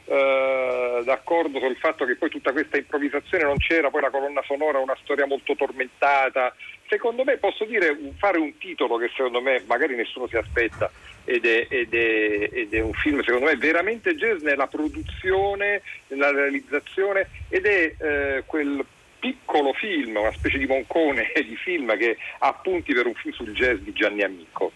[0.08, 4.78] eh, d'accordo sul fatto che poi tutta questa improvvisazione non c'era, poi la colonna sonora
[4.80, 6.54] è una storia molto tormentata.
[6.88, 10.92] Secondo me posso dire fare un titolo che secondo me magari nessuno si aspetta
[11.24, 16.32] ed è, ed è- ed è un film secondo me veramente jazz nella produzione, nella
[16.32, 18.86] realizzazione ed è eh, quel
[19.20, 23.54] piccolo film, una specie di moncone di film che ha appunti per un film sul
[23.54, 24.72] jazz di Gianni Amico.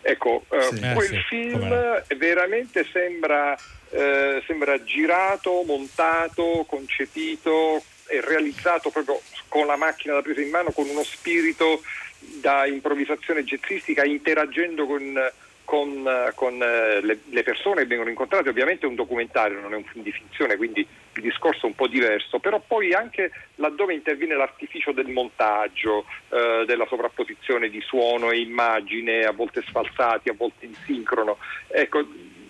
[0.00, 0.80] Ecco, eh, Sì.
[0.84, 3.56] Eh, quel sì, film come veramente sembra,
[3.90, 9.20] eh, sembra girato, montato, concepito e realizzato proprio
[9.52, 11.82] con la macchina da presa in mano, con uno spirito
[12.40, 15.30] da improvvisazione jazzistica, interagendo con,
[15.62, 18.48] con, con, eh, le, le persone che vengono incontrate.
[18.48, 21.74] Ovviamente è un documentario, non è un film di finzione, quindi il discorso è un
[21.74, 28.30] po' diverso, però poi anche laddove interviene l'artificio del montaggio, eh, della sovrapposizione di suono
[28.30, 31.36] e immagine, a volte sfalsati, a volte in sincrono.
[31.68, 32.02] Ecco,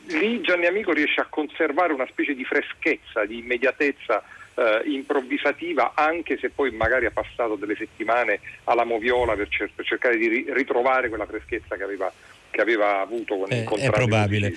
[0.06, 4.22] lì Gianni Amico riesce a conservare una specie di freschezza, di immediatezza
[4.54, 9.84] eh, improvvisativa, anche se poi magari ha passato delle settimane alla moviola per, cer- per
[9.84, 12.12] cercare di ri- ritrovare quella freschezza che aveva,
[12.50, 14.56] che aveva avuto con Eh, incontrati è probabile.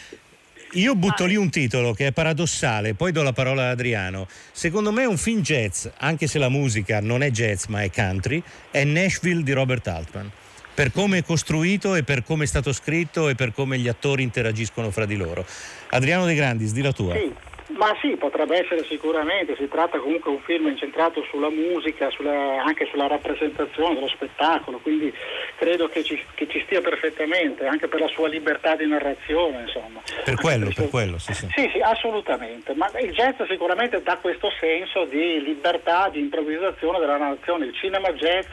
[0.72, 4.28] Io butto lì un titolo che è paradossale, poi do la parola ad Adriano.
[4.52, 8.44] Secondo me un film jazz, anche se la musica non è jazz ma è country,
[8.72, 10.30] è Nashville di Robert Altman.
[10.74, 14.24] Per come è costruito e per come è stato scritto e per come gli attori
[14.24, 15.46] interagiscono fra di loro.
[15.92, 17.14] Adriano De Grandis, di la tua.
[17.14, 17.34] Sì,
[17.78, 22.64] ma sì, potrebbe essere sicuramente, si tratta comunque di un film incentrato sulla musica, sulla-
[22.64, 25.14] anche sulla rappresentazione dello spettacolo, quindi
[25.58, 30.02] credo che ci, che ci stia perfettamente, anche per la sua libertà di narrazione, insomma.
[30.24, 31.48] Per quello, per quello, sì, sì.
[31.56, 37.18] Sì, sì, assolutamente, ma il jazz sicuramente dà questo senso di libertà, di improvvisazione della
[37.18, 37.66] narrazione.
[37.66, 38.48] Il cinema jazz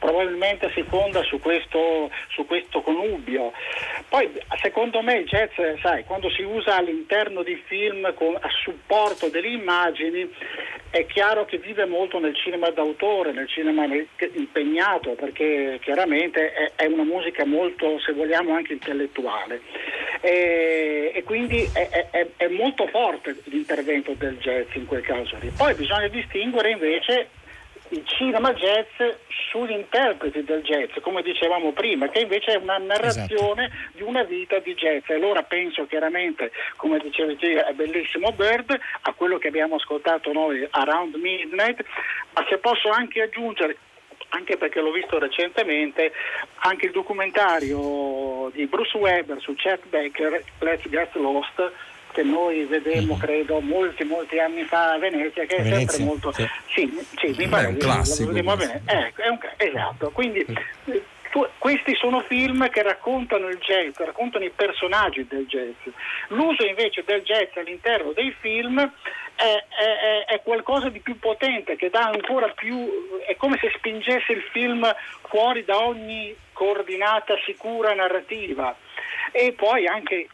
[0.00, 3.52] probabilmente si fonda su questo, su questo connubio.
[4.08, 4.28] Poi
[4.60, 9.48] secondo me il jazz, sai, quando si usa all'interno di film con- a supporto delle
[9.48, 10.28] immagini
[10.90, 13.84] è chiaro che vive molto nel cinema d'autore, nel cinema
[14.34, 19.60] impegnato, perché chiaramente è, è una musica molto, se vogliamo, anche intellettuale.
[20.22, 25.50] E, e quindi è- è- è molto forte l'intervento del jazz in quel caso lì.
[25.56, 27.28] Poi bisogna distinguere invece
[27.90, 29.14] il cinema jazz
[29.50, 34.58] sugli interpreti del jazz, come dicevamo prima, che invece è una narrazione di una vita
[34.58, 35.08] di jazz.
[35.08, 40.32] E allora penso chiaramente, come dicevi te, è bellissimo Bird, a quello che abbiamo ascoltato
[40.32, 41.84] noi Around Midnight,
[42.32, 43.76] ma se posso anche aggiungere
[44.32, 46.12] anche perché l'ho visto recentemente,
[46.58, 51.72] anche il documentario di Bruce Weber su Chet Baker, Let's Get Lost,
[52.12, 56.32] che noi vedemmo credo molti molti anni fa a Venezia, che è Venezia, sempre molto...
[56.32, 56.48] sì.
[56.66, 58.72] Sì, sì, mi pare un che classico, lo vedemmo a questo.
[58.84, 59.06] Venezia.
[59.06, 60.38] Ecco, è un esatto, quindi
[60.86, 65.94] eh, tu- questi sono film che raccontano il jazz, raccontano i personaggi del jazz.
[66.28, 71.76] L'uso invece del jazz all'interno dei film è, è- è- è qualcosa di più potente,
[71.76, 74.92] che dà ancora più, è come se spingesse il film
[75.28, 78.76] fuori da ogni coordinata sicura narrativa.
[79.32, 80.26] E poi anche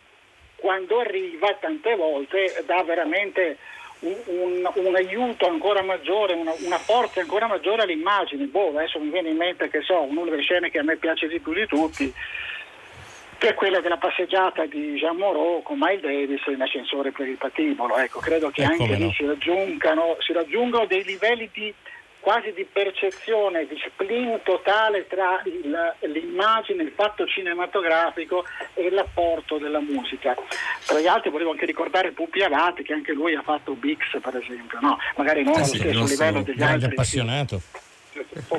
[0.57, 3.59] quando arriva tante volte dà veramente
[4.01, 8.45] un, un- un aiuto ancora maggiore, una, una forza ancora maggiore alle immagini.
[8.47, 11.29] Boh, adesso mi viene in mente che so, una delle scene che a me piace
[11.29, 12.12] di più di tutti,
[13.38, 17.37] che è quella della passeggiata di Jean Moreau con Miles Davis in ascensore per il
[17.37, 17.97] patibolo.
[17.99, 19.12] Ecco, credo che Eh, anche lì no.
[19.12, 21.73] si raggiungano, si raggiungono dei livelli di
[22.27, 29.79] quasi di percezione, di spleen totale tra il- l'immagine, il fatto cinematografico e l'apporto della
[29.79, 30.35] musica.
[30.85, 34.35] Tra gli altri volevo anche ricordare Pupi Avati che anche lui ha fatto Bix per
[34.39, 34.99] esempio, no?
[35.14, 36.91] magari non Eh allo sì, stesso il nostro livello degli altri.
[36.91, 37.61] appassionato.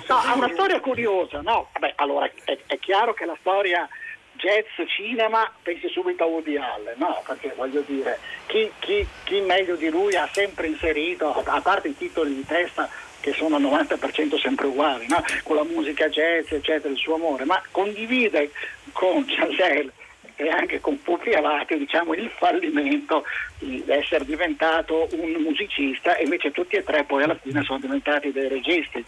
[0.08, 1.68] No, ha una storia curiosa, no?
[1.74, 3.86] Vabbè, allora è, è chiaro che la storia
[4.34, 7.22] jazz cinema pensi subito a Woody Allen, no?
[7.26, 11.98] Perché voglio dire, chi, chi- chi meglio di lui ha sempre inserito, a parte i
[11.98, 12.88] titoli di testa,
[13.28, 15.22] che sono al 90% sempre uguali, no?
[15.44, 18.52] con la musica jazz, eccetera, il suo amore, ma condivide
[18.94, 19.92] con Chazelle
[20.36, 23.26] e anche con Pupi Avati diciamo, il fallimento
[23.60, 28.32] di essere diventato un musicista e invece tutti e tre poi alla fine sono diventati
[28.32, 29.04] dei registi.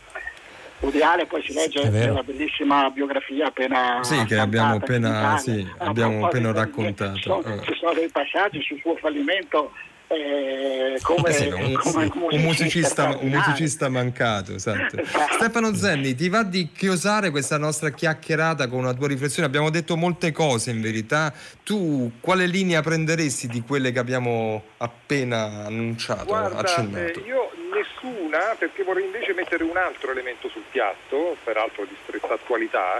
[0.82, 6.26] Udiale poi si legge nella bellissima biografia appena Sì, che abbiamo appena, sì, A abbiamo
[6.26, 7.15] appena raccontato.
[7.15, 7.61] Ci sono, Eh.
[7.65, 9.72] ci sono dei passaggi sul suo fallimento
[10.12, 13.49] eh, come, sì, un, come un musicista, un straordinario.
[13.51, 14.97] musicista mancato, esatto.
[15.34, 19.47] Stefano Zenni, ti va di chiosare questa nostra chiacchierata con una tua riflessione?
[19.47, 21.32] Abbiamo detto molte cose in verità.
[21.64, 27.20] Tu quale linea prenderesti di quelle che abbiamo appena annunciato, Guarda, accennato?
[27.20, 32.34] eh, io nessuna, perché vorrei invece mettere un altro elemento sul piatto, peraltro di stretta
[32.34, 32.99] attualità,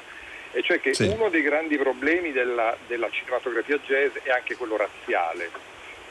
[0.52, 1.08] e cioè che Sì.
[1.08, 5.50] uno dei grandi problemi della, della cinematografia jazz è anche quello razziale.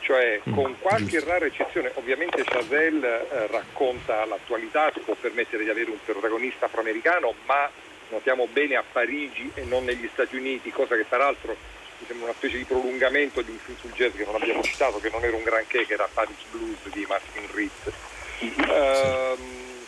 [0.08, 5.68] Cioè, Mm, con qualche rara eccezione, ovviamente Chazelle eh, racconta l'attualità, si può permettere di
[5.68, 7.70] avere un protagonista afroamericano, ma
[8.08, 11.54] notiamo bene a Parigi e non negli Stati Uniti, cosa che peraltro
[11.98, 14.98] mi sembra una specie di prolungamento di un film sul jazz che non abbiamo citato,
[14.98, 17.92] che non era un granché, che era Paris Blues di Martin Ritz.
[18.40, 19.84] Ehm,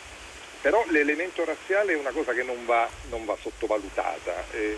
[0.60, 4.44] però l'elemento razziale è una cosa che non va, non va sottovalutata.
[4.50, 4.76] Eh,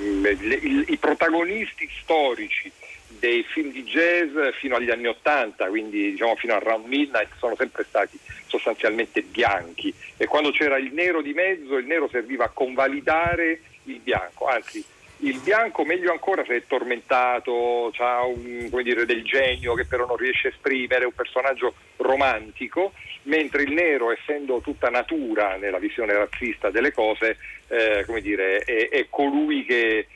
[0.00, 2.72] le- le- I protagonisti storici
[3.18, 7.54] dei film di jazz fino agli anni Ottanta, quindi diciamo fino a Round Midnight, sono
[7.56, 9.92] sempre stati sostanzialmente bianchi.
[10.16, 14.84] E quando c'era il nero di mezzo, il nero serviva a convalidare il bianco, anzi
[15.20, 20.16] il bianco meglio ancora se è tormentato, ha un, dire, del genio che però non
[20.16, 22.92] riesce a esprimere, è un personaggio romantico,
[23.22, 27.38] mentre il nero, essendo tutta natura nella visione razzista delle cose,
[27.68, 30.06] eh, dire, è, è colui che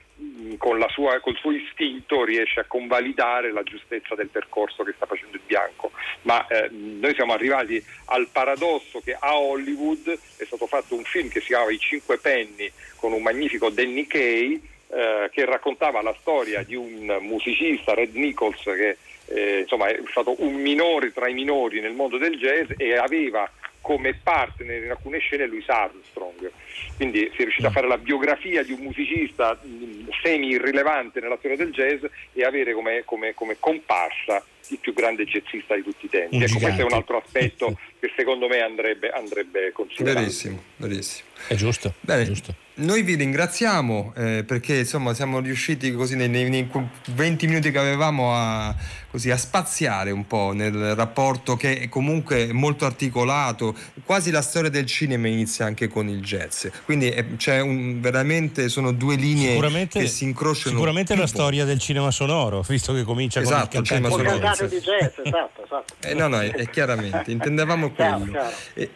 [0.89, 5.43] sua- col suo istinto riesce a convalidare la giustezza del percorso che sta facendo il
[5.47, 5.93] bianco.
[6.23, 11.29] Ma eh, noi siamo arrivati al paradosso che a Hollywood è stato fatto un film
[11.29, 16.15] che si chiama I Cinque Penny con un magnifico Danny Kay eh, che raccontava la
[16.21, 18.97] storia di un musicista, Red Nichols, che
[19.27, 23.51] eh, insomma, è stato un minore tra i minori nel mondo del jazz e aveva
[23.81, 26.51] come partner in alcune scene Louis Armstrong.
[26.97, 31.57] Quindi si è riuscito a fare la biografia di un musicista mh, semi-irrilevante nella storia
[31.57, 36.09] del jazz e avere come, come- come comparsa il più grande jazzista di tutti i
[36.09, 36.37] tempi.
[36.37, 40.21] Un ecco, questo è un altro aspetto che secondo me andrebbe, andrebbe considerato.
[40.21, 41.29] Verissimo, verissimo.
[41.47, 41.95] È giusto.
[42.01, 42.55] Bene, è giusto.
[42.75, 46.69] noi vi ringraziamo eh, perché insomma siamo riusciti così nei, nei- nei
[47.15, 48.75] 20 minuti che avevamo a,
[49.11, 54.71] così, a spaziare un po' nel rapporto che è comunque molto articolato, quasi la storia
[54.71, 59.87] del cinema inizia anche con il jazz, quindi eh, c'è un, veramente sono due linee
[59.89, 60.75] che si incrociano.
[60.75, 64.31] sicuramente la storia del cinema sonoro, visto che comincia Esatto, con il il cantante cinema
[64.31, 64.57] sonoro.
[64.57, 65.95] Cantate di jazz, esatto, esatto.
[66.01, 68.33] Eh, no, no, è, è chiaramente, intendevamo Chiaro, quello.
[68.33, 68.55] chiaro.
[68.75, 68.91] Eh,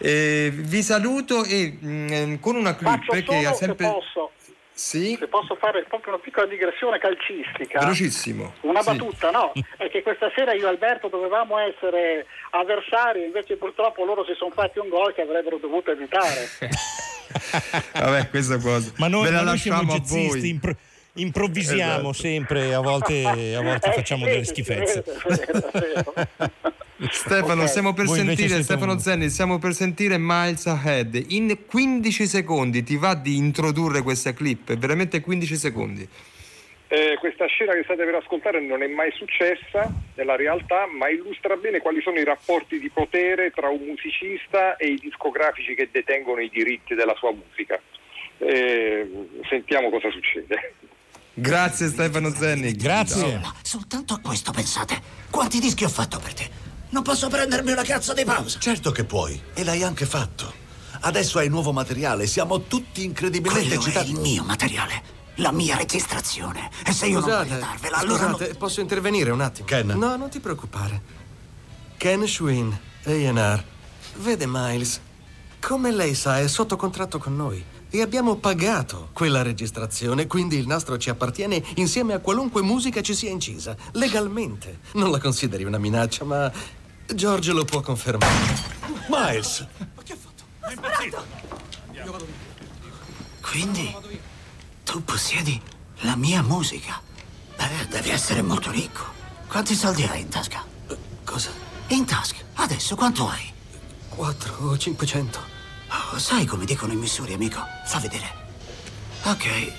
[0.00, 3.86] eh, vi saluto e mm, con una clip Faccio che ha sempre...
[3.86, 4.30] se posso,
[4.78, 7.80] Sì, se posso fare proprio una piccola digressione calcistica.
[7.80, 8.54] velocissimo.
[8.60, 8.90] Una Sì.
[8.92, 9.52] battuta, no?
[9.76, 14.52] È che questa sera io e Alberto dovevamo essere avversari, invece purtroppo loro si sono
[14.54, 16.46] fatti un gol che avrebbero dovuto evitare.
[17.92, 18.92] Vabbè, questa cosa.
[18.98, 20.48] Ma noi, Ve la ma noi siamo lasciamo a jazzisti, voi.
[20.48, 20.76] impro-
[21.14, 22.12] improvvisiamo Esatto.
[22.12, 23.24] sempre, a volte,
[23.56, 25.02] a volte Eh, facciamo si delle schifezze.
[25.72, 26.12] vero.
[27.10, 27.68] Stefano, Ok.
[27.68, 31.26] stiamo per Voi sentire, Stefano un- Zenni, stiamo per sentire Miles Ahead.
[31.28, 34.74] In 15 secondi ti va di introdurre questa clip?
[34.76, 36.08] Veramente 15 secondi.
[36.90, 41.54] Eh, questa scena che state per ascoltare non è mai successa nella realtà, ma illustra
[41.56, 46.40] bene quali sono i rapporti di potere tra un musicista e i discografici che detengono
[46.40, 47.78] i diritti della sua musica.
[48.38, 49.06] Eh,
[49.50, 50.74] sentiamo cosa succede.
[51.34, 52.72] Grazie Stefano Zenni.
[52.72, 53.38] Grazie.
[53.62, 54.98] Soltanto a questo pensate.
[55.30, 56.66] Quanti dischi ho fatto per te?
[56.90, 58.58] Non posso prendermi una cazzo di pausa.
[58.58, 60.52] Certo che puoi, e l'hai anche fatto.
[61.00, 64.10] Adesso hai nuovo materiale, siamo tutti incredibilmente Quello è eccitati.
[64.10, 65.02] il mio materiale,
[65.36, 66.70] la mia registrazione.
[66.84, 69.66] E se io non Scusate, voglio darvela, allora non- scusate, posso intervenire un attimo?
[69.66, 69.86] Ken.
[69.88, 71.02] No, non ti preoccupare.
[71.96, 72.70] Ken Schwinn,
[73.04, 73.64] A&R.
[74.16, 75.00] Vede, Miles,
[75.60, 77.64] come lei sa, è sotto contratto con noi.
[77.90, 83.14] E abbiamo pagato quella registrazione, quindi il nastro ci appartiene insieme a qualunque musica ci
[83.14, 84.80] sia incisa, legalmente.
[84.94, 86.52] Non la consideri una minaccia, ma
[87.14, 88.32] George lo può confermare.
[89.08, 89.66] Miles,
[93.40, 93.94] Quindi
[94.84, 95.60] tu possiedi
[96.00, 97.00] la mia musica.
[97.56, 99.04] Beh, devi essere molto ricco.
[99.48, 100.62] Quanti soldi hai in tasca?
[101.24, 101.50] Cosa?
[101.88, 102.36] In tasca?
[102.54, 103.50] Adesso quanto hai?
[104.10, 105.40] 4 o 500?
[106.12, 107.60] Oh, sai come dicono i missuri, amico?
[107.86, 108.46] Fa vedere.
[109.24, 109.72] Ok,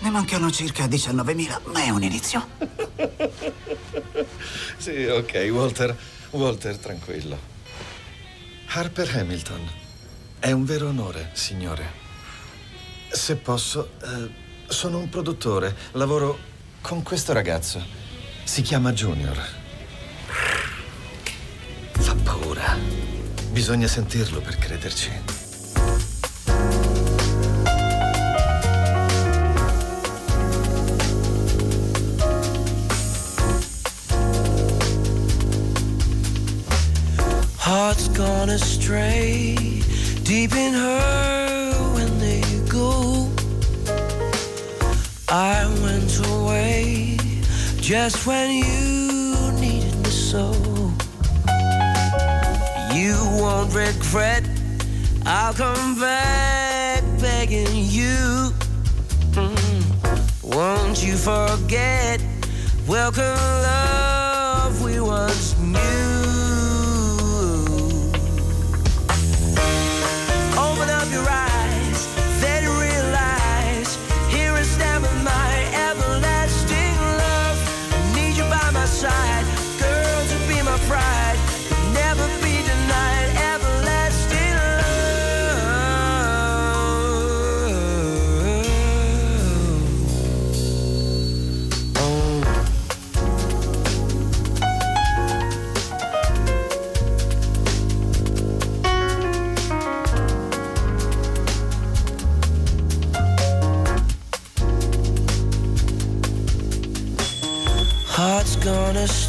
[0.00, 2.48] ne mancano circa 19.000, ma è un inizio.
[4.76, 5.96] Sì, ok, Walter.
[6.32, 7.38] Walter, tranquillo.
[8.68, 9.68] Harper Hamilton,
[10.38, 12.00] è un vero onore, signore.
[13.10, 14.30] Se posso, eh,
[14.66, 16.38] sono un produttore, lavoro
[16.80, 17.84] con questo ragazzo.
[18.44, 19.38] Si chiama Junior.
[21.92, 22.78] Fa paura.
[23.50, 25.41] Bisogna sentirlo per crederci.
[38.14, 39.54] Gone astray,
[40.22, 43.28] deep in her when they go.
[45.28, 47.16] I went away
[47.76, 50.52] just when you needed me so.
[52.92, 54.44] You won't regret,
[55.24, 58.52] I'll come back begging you.
[59.32, 60.54] Mm.
[60.54, 62.20] Won't you forget?
[62.86, 66.11] Welcome, love we once knew.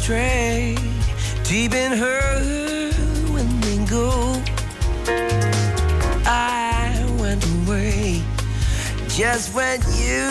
[0.04, 0.76] Astray,
[1.44, 2.42] deep in her
[3.32, 4.38] when they go.
[6.26, 8.22] I went away
[9.08, 10.28] just when you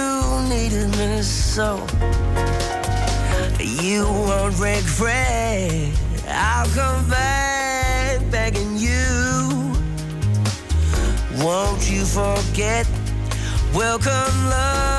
[0.47, 1.77] needed me so.
[3.59, 5.89] You won't regret.
[6.27, 9.73] I'll come back begging you.
[11.43, 12.87] Won't you forget?
[13.73, 14.92] Welcome, love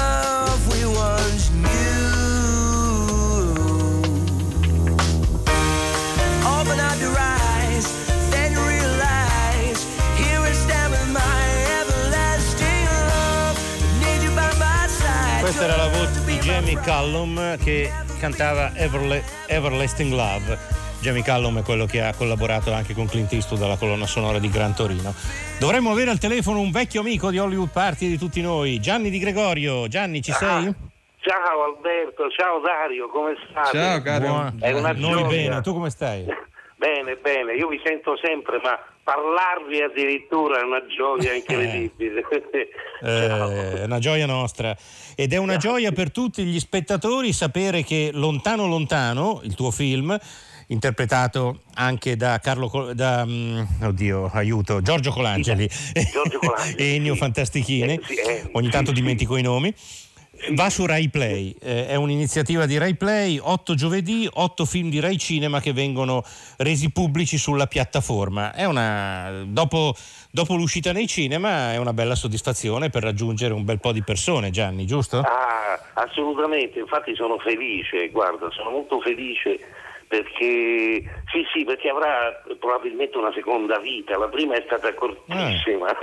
[15.57, 17.89] Questa era la voce di Jamie Callum che
[18.19, 20.59] cantava Everle- Everlasting Love.
[21.01, 24.51] Jamie Callum è quello che ha collaborato anche con Clint Eastwood alla colonna sonora di
[24.51, 25.15] Gran Torino.
[25.61, 29.21] Dovremmo avere al telefono un vecchio amico di Hollywood Party di tutti noi, Gianni Di
[29.21, 29.87] Gregorio.
[29.87, 30.75] Gianni, ci sei?
[31.21, 34.01] Ciao Alberto, ciao Dario, come state?
[34.19, 35.27] Buona- È una Noi gioia.
[35.29, 36.25] bene, tu come stai?
[36.85, 42.23] Bene, bene, io vi sento sempre, ma parlarvi addirittura è una gioia incredibile.
[43.01, 44.77] Eh, è una gioia nostra.
[45.17, 50.15] Ed è una gioia per tutti gli spettatori sapere che Lontano Lontano, il tuo film,
[50.69, 55.67] interpretato anche da Carlo Col- da, mm, oddio, aiuto, Giorgio Colangeli.
[55.95, 56.11] E
[56.97, 57.99] Ennio Fantastichini,
[58.53, 59.75] ogni tanto dimentico i nomi.
[60.53, 65.01] Va su Rai Play, eh, è un'iniziativa di Rai Play, otto giovedì, otto film di
[65.01, 66.23] Rai Cinema che vengono
[66.59, 68.53] resi pubblici sulla piattaforma.
[68.53, 69.95] È una, dopo,
[70.31, 74.51] dopo l'uscita nei cinema è una bella soddisfazione per raggiungere un bel po' di persone,
[74.51, 75.21] Gianni, giusto?
[75.21, 79.59] Ah, assolutamente, infatti sono felice, guarda, sono molto felice
[80.07, 85.87] perché sì, sì, perché avrà probabilmente una seconda vita, la prima è stata cortissima.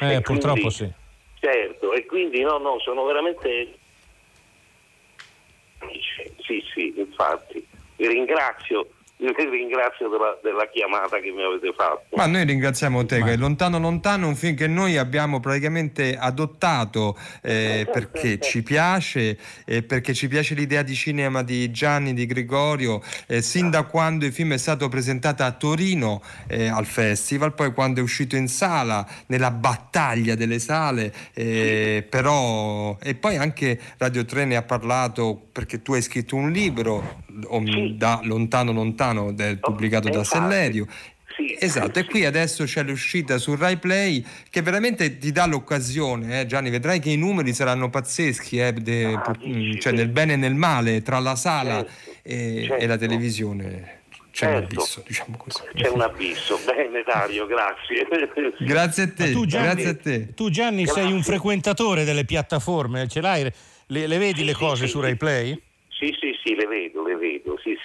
[0.00, 0.92] Eh, E purtroppo quindi- sì.
[1.40, 3.78] Certo, e quindi no, no, sono veramente
[6.38, 7.64] sì, sì, infatti.
[7.96, 12.16] Vi ringrazio, vi ringrazio della, della chiamata che mi avete fatto.
[12.16, 17.18] Ma noi ringraziamo te, che Lontano Lontano è un film che noi abbiamo praticamente adottato
[17.42, 23.02] eh, perché ci piace, eh, perché ci piace l'idea di cinema di Gianni Di Gregorio,
[23.26, 27.72] eh, sin da quando il film è stato presentato a Torino eh, al festival, poi
[27.72, 34.24] quando è uscito in sala, nella battaglia delle sale, eh, però e poi anche Radio
[34.24, 39.58] 3 ne ha parlato perché tu hai scritto un libro om- da Lontano Lontano del-
[39.58, 40.38] pubblicato da infatti.
[40.38, 40.86] Sellerio.
[41.60, 46.46] Esatto, e qui adesso c'è l'uscita su Rai Play che veramente ti dà l'occasione, eh,
[46.46, 49.16] Gianni, vedrai che i numeri saranno pazzeschi, eh, de-
[49.46, 51.86] mm, cioè nel bene e nel male, tra la sala
[52.22, 54.00] e, e la televisione
[54.32, 54.74] c'è un Certo.
[54.74, 55.60] abisso, diciamo così.
[55.74, 58.06] C'è un abisso, bene Dario, grazie.
[58.58, 60.34] Grazie a te, tu, Gianni, grazie a te.
[60.34, 63.48] tu, Gianni, sei un frequentatore delle piattaforme, ce l'hai?
[63.86, 65.60] Le, le vedi le cose su Rai Play?
[65.88, 66.97] Sì, sì, sì, le vedo,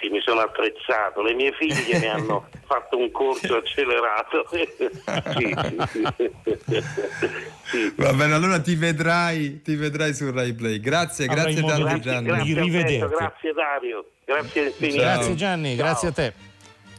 [0.00, 4.46] sì, mi sono attrezzato, le mie figlie mi hanno fatto un corso accelerato.
[4.52, 5.56] sì,
[5.92, 6.02] sì.
[7.96, 10.80] Va bene, allora ti vedrai, ti vedrai su Rai Play.
[10.80, 12.26] Grazie, Avrai grazie tanto Gianni.
[12.26, 13.14] Grazie, rivederti.
[13.16, 14.96] grazie Dario, grazie infinito.
[15.02, 15.84] Grazie Gianni, Ciao.
[15.84, 16.32] grazie a te.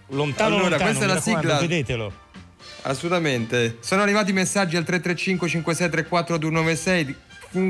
[0.10, 2.14] Lontano Allora, lontano, questa è la sigla- vedetelo.
[2.84, 3.78] assolutamente.
[3.80, 7.16] Sono arrivati messaggi al 335 5634 296.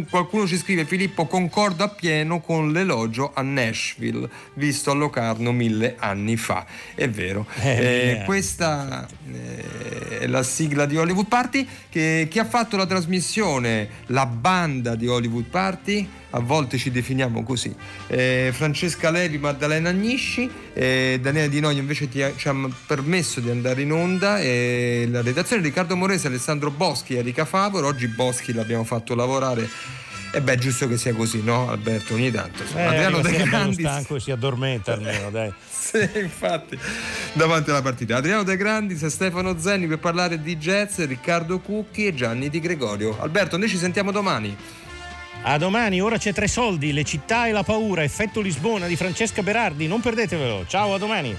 [0.09, 6.37] Qualcuno ci scrive Filippo concordo appieno con l'elogio a Nashville visto a Locarno mille anni
[6.37, 6.65] fa.
[6.95, 7.45] È vero.
[7.61, 11.67] Eh, Eh, questa eh, è la sigla di Hollywood Party.
[11.87, 17.43] Che chi ha fatto la trasmissione la banda di Hollywood Party a volte ci definiamo
[17.43, 17.73] così
[18.07, 22.55] Eh, Francesca Levi Maddalena Agnisci eh, Daniele Di Noio invece ti ha- ci ha
[22.85, 27.83] permesso di andare in onda e la redazione Riccardo Morese Alessandro Boschi e Erika Favor
[27.85, 29.69] oggi Boschi l'abbiamo fatto lavorare
[30.33, 32.13] e beh, è giusto che sia così, no, Alberto?
[32.13, 32.61] Ogni tanto.
[32.63, 32.81] insomma.
[32.81, 33.79] Eh, Adriano De Grandis.
[33.79, 35.53] stanco si addormenta almeno, dai.
[35.85, 36.77] Sì, infatti,
[37.31, 38.17] davanti alla partita.
[38.17, 43.15] Adriano De Grandis, Stefano Zenni per parlare di jazz, Riccardo Cucchi e Gianni Di Gregorio.
[43.21, 44.53] Alberto, noi ci sentiamo domani.
[45.47, 49.43] A domani, ora c'è Tre Soldi, Le città e la paura, effetto Lisbona di Francesca
[49.43, 49.85] Berardi.
[49.85, 50.65] Non perdetevelo.
[50.65, 51.37] Ciao, a domani.